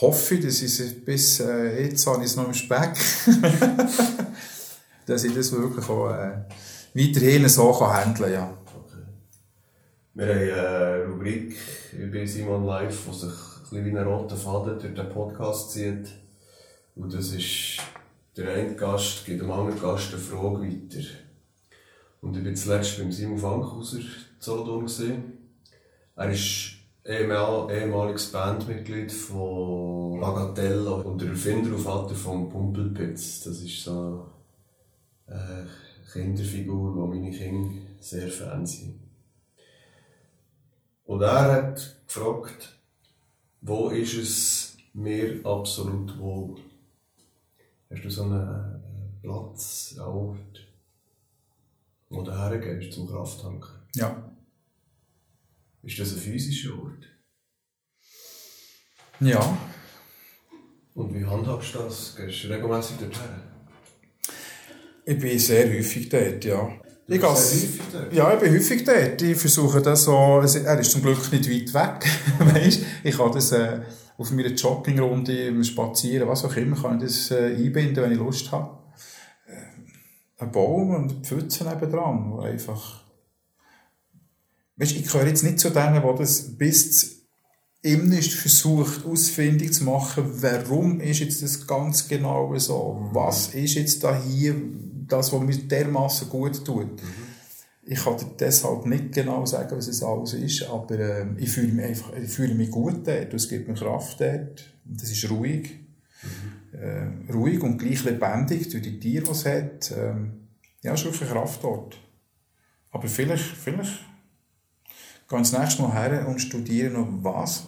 [0.00, 2.94] hoffe ich, dass ich es bis äh, jetzt habe ich es noch im Speck,
[5.06, 6.44] dass ich das wirklich auch äh,
[6.94, 8.32] weiterhin so kann handeln kann.
[8.32, 8.58] Ja.
[10.14, 11.56] Wir haben eine Rubrik
[12.12, 16.08] bei Simon Live, die sich ein bisschen wie ein roter Faden durch den Podcast zieht.
[16.94, 17.78] Und das ist,
[18.36, 21.06] der eine Gast gibt dem anderen Gast eine Frage weiter.
[22.20, 24.00] Und ich war zuletzt beim Simon Fankhauser
[24.38, 25.32] Solothurn.
[26.16, 26.71] Er ist
[27.04, 33.40] ehemaliges Bandmitglied von Bagatella und der Erfinder und Vater von Pumpelpitz.
[33.44, 34.26] Das ist so
[35.26, 35.68] eine
[36.12, 39.00] Kinderfigur, wo meine Kinder sehr Fan sind.
[41.04, 42.78] Und er hat gefragt,
[43.60, 46.56] wo ist es mir absolut wohl?
[47.90, 50.68] Hast du so einen Platz, einen Ort,
[52.08, 53.70] wo du hergehst zum Krafttanken?
[53.94, 54.31] Ja.
[55.82, 57.08] Ist das ein physischer Ort?
[59.18, 59.58] Ja.
[60.94, 62.14] Und wie handhabst du das?
[62.16, 63.52] Gehst du regelmäßig dorthin?
[65.04, 66.72] Ich bin sehr häufig dort, ja.
[67.08, 68.12] Ich gehe häufig dort?
[68.12, 69.22] Ja, ich bin häufig dort.
[69.22, 72.10] Ich versuche das so, er ist zum Glück nicht weit weg,
[72.54, 72.82] weißt?
[73.02, 73.80] Ich kann das äh,
[74.16, 78.18] auf meiner Joggingrunde, im Spazieren, was auch immer, kann ich das äh, einbinden, wenn ich
[78.18, 78.78] Lust habe.
[79.46, 83.01] Äh, ein Baum und eine Pfütze nebenan, wo einfach
[84.82, 87.22] Weißt, ich gehöre jetzt nicht zu denen, die das bis
[87.82, 93.08] ist versucht, ausfindig zu machen, warum ist jetzt das ganz genau so?
[93.12, 94.56] Was ist jetzt da hier
[95.06, 97.00] das, was mir dermaßen gut tut?
[97.00, 97.08] Mhm.
[97.84, 101.72] Ich kann dir deshalb nicht genau sagen, was es alles ist, aber äh, ich fühle
[101.72, 105.30] mich einfach, ich fühle mich gut dort, es gibt mir Kraft dort, und das ist
[105.30, 105.78] ruhig.
[106.24, 106.78] Mhm.
[106.78, 109.92] Äh, ruhig und gleich lebendig durch die Tiere, die es hat.
[109.96, 110.48] Ähm,
[110.82, 111.96] ja, es ist wirklich Kraft dort.
[112.90, 114.11] Aber vielleicht, vielleicht
[115.40, 117.66] ich das nächste Mal her und studiere noch, was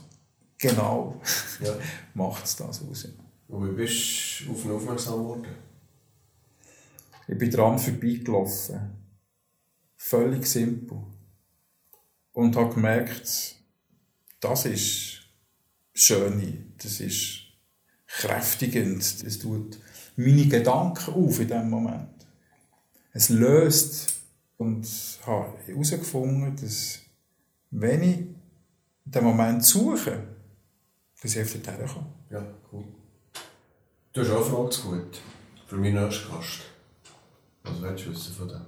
[0.59, 1.21] genau
[1.61, 1.75] ja.
[2.15, 3.09] macht es das aus.
[3.49, 5.47] Und wie bist du auf ihn aufmerksam geworden?
[7.27, 8.81] Ich bin dran vorbeigelaufen.
[9.97, 10.99] Völlig simpel.
[12.33, 13.57] Und habe gemerkt,
[14.41, 15.21] das ist
[15.95, 17.41] schön, das ist
[18.07, 19.79] kräftigend, das tut
[20.17, 22.09] meine Gedanken auf in diesem Moment.
[23.13, 24.21] Es löst
[24.57, 24.87] und
[25.27, 27.01] habe herausgefunden, dass
[27.77, 28.27] wenn ich
[29.05, 30.37] den Moment suche,
[31.21, 32.15] dass ich dorthin komme.
[32.31, 32.85] Ja, cool.
[34.13, 35.21] Du hast auch eine Frage zu gut
[35.67, 36.61] für meinen nächsten Gast.
[37.65, 38.67] Was willst du wissen von dem?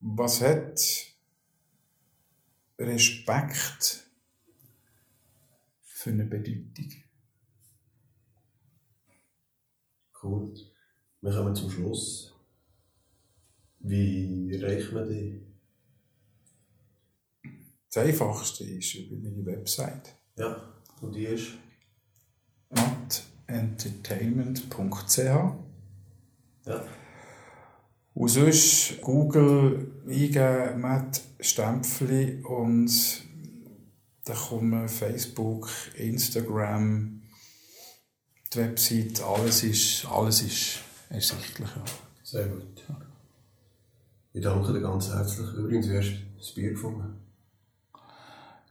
[0.00, 0.80] Was hat
[2.78, 4.04] Respekt
[5.80, 7.04] für eine Bedeutung?
[10.22, 10.54] Cool.
[11.20, 12.34] Wir kommen zum Schluss.
[13.78, 15.43] Wie erreicht man die?
[17.94, 20.16] Das Einfachste ist über meine Website.
[20.36, 20.60] Ja,
[21.00, 21.52] und die ist?
[22.70, 25.56] mattentertainment.ch Ja.
[28.14, 32.90] Und sonst Google eingeben, Matt Stempfli und
[34.24, 37.22] dann kommen Facebook, Instagram,
[38.52, 40.80] die Website, alles ist, alles ist
[41.10, 41.70] ersichtlich.
[42.24, 42.82] Sehr gut.
[44.32, 45.46] Ich danke dir ganz herzlich.
[45.52, 47.23] Übrigens, wie hast du das Bier gefunden?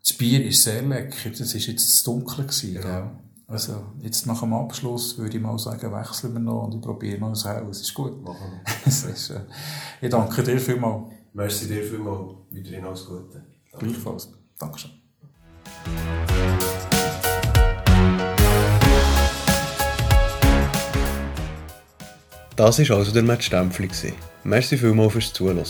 [0.05, 1.29] Das Bier ist sehr lecker.
[1.29, 2.43] Das war jetzt das Dunkle.
[2.43, 3.09] Gewesen, ja.
[3.47, 7.19] Also, jetzt nach dem Abschluss würde ich mal sagen, wechseln wir noch und ich probiere
[7.19, 7.79] noch ein Haus.
[7.79, 8.21] Ist gut.
[8.21, 8.85] Machen wir.
[9.13, 9.41] ist, äh,
[10.01, 11.05] ich danke dir vielmals.
[11.31, 12.33] Merci dir vielmals.
[12.51, 13.45] Weiterhin alles Gute.
[13.71, 13.85] Danke.
[13.85, 14.29] Gleichfalls.
[14.59, 14.91] Dankeschön.
[22.57, 23.89] Das war also der Matt Stempfli.
[24.43, 25.63] Merci vielmals fürs Zuhören.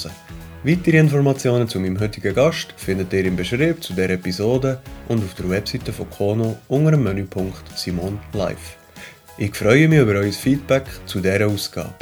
[0.65, 5.33] Weitere Informationen zu meinem heutigen Gast findet ihr im Beschrieb zu dieser Episode und auf
[5.33, 8.77] der Webseite von Kono unter dem Menüpunkt Simon Live.
[9.37, 11.93] Ich freue mich über euer Feedback zu dieser Ausgabe.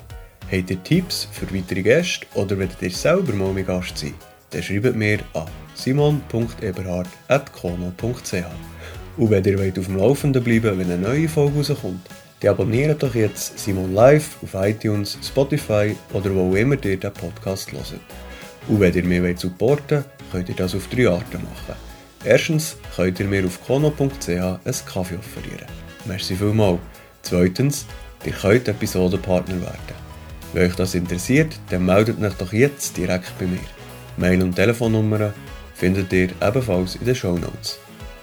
[0.52, 4.14] Habt ihr Tipps für weitere Gäste oder wollt ihr selber mal mein Gast sein?
[4.52, 8.34] Dann schreibt mir an simon.eberhard.kono.ch
[9.18, 12.08] Und wenn ihr auf dem Laufenden bleiben wenn eine neue Folge rauskommt,
[12.42, 17.72] dann abonniert doch jetzt Simon Live auf iTunes, Spotify oder wo immer ihr den Podcast
[17.72, 17.96] hört.
[18.68, 21.80] Und wenn ihr mich supporten wollt, könnt ihr das auf drei Arten machen.
[22.24, 25.68] Erstens könnt ihr mir auf kono.ch einen Kaffee offerieren.
[26.06, 26.80] Merci vielmals.
[27.24, 27.86] Zweitens,
[28.26, 30.02] ihr könnt Episodenpartner werden.
[30.54, 33.60] Wenn euch das interessiert, dann meldet euch doch jetzt direkt bei mir.
[34.18, 35.34] Mail- und Telefonnummern
[35.76, 37.80] findet ihr ebenfalls in den Show Notes.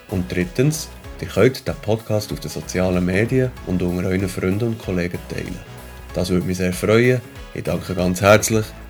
[0.09, 0.89] Und drittens,
[1.21, 5.59] ihr könnt den Podcast auf den sozialen Medien und unter euren Freunden und Kollegen teilen.
[6.13, 7.21] Das würde mich sehr freuen.
[7.53, 8.65] Ich danke ganz herzlich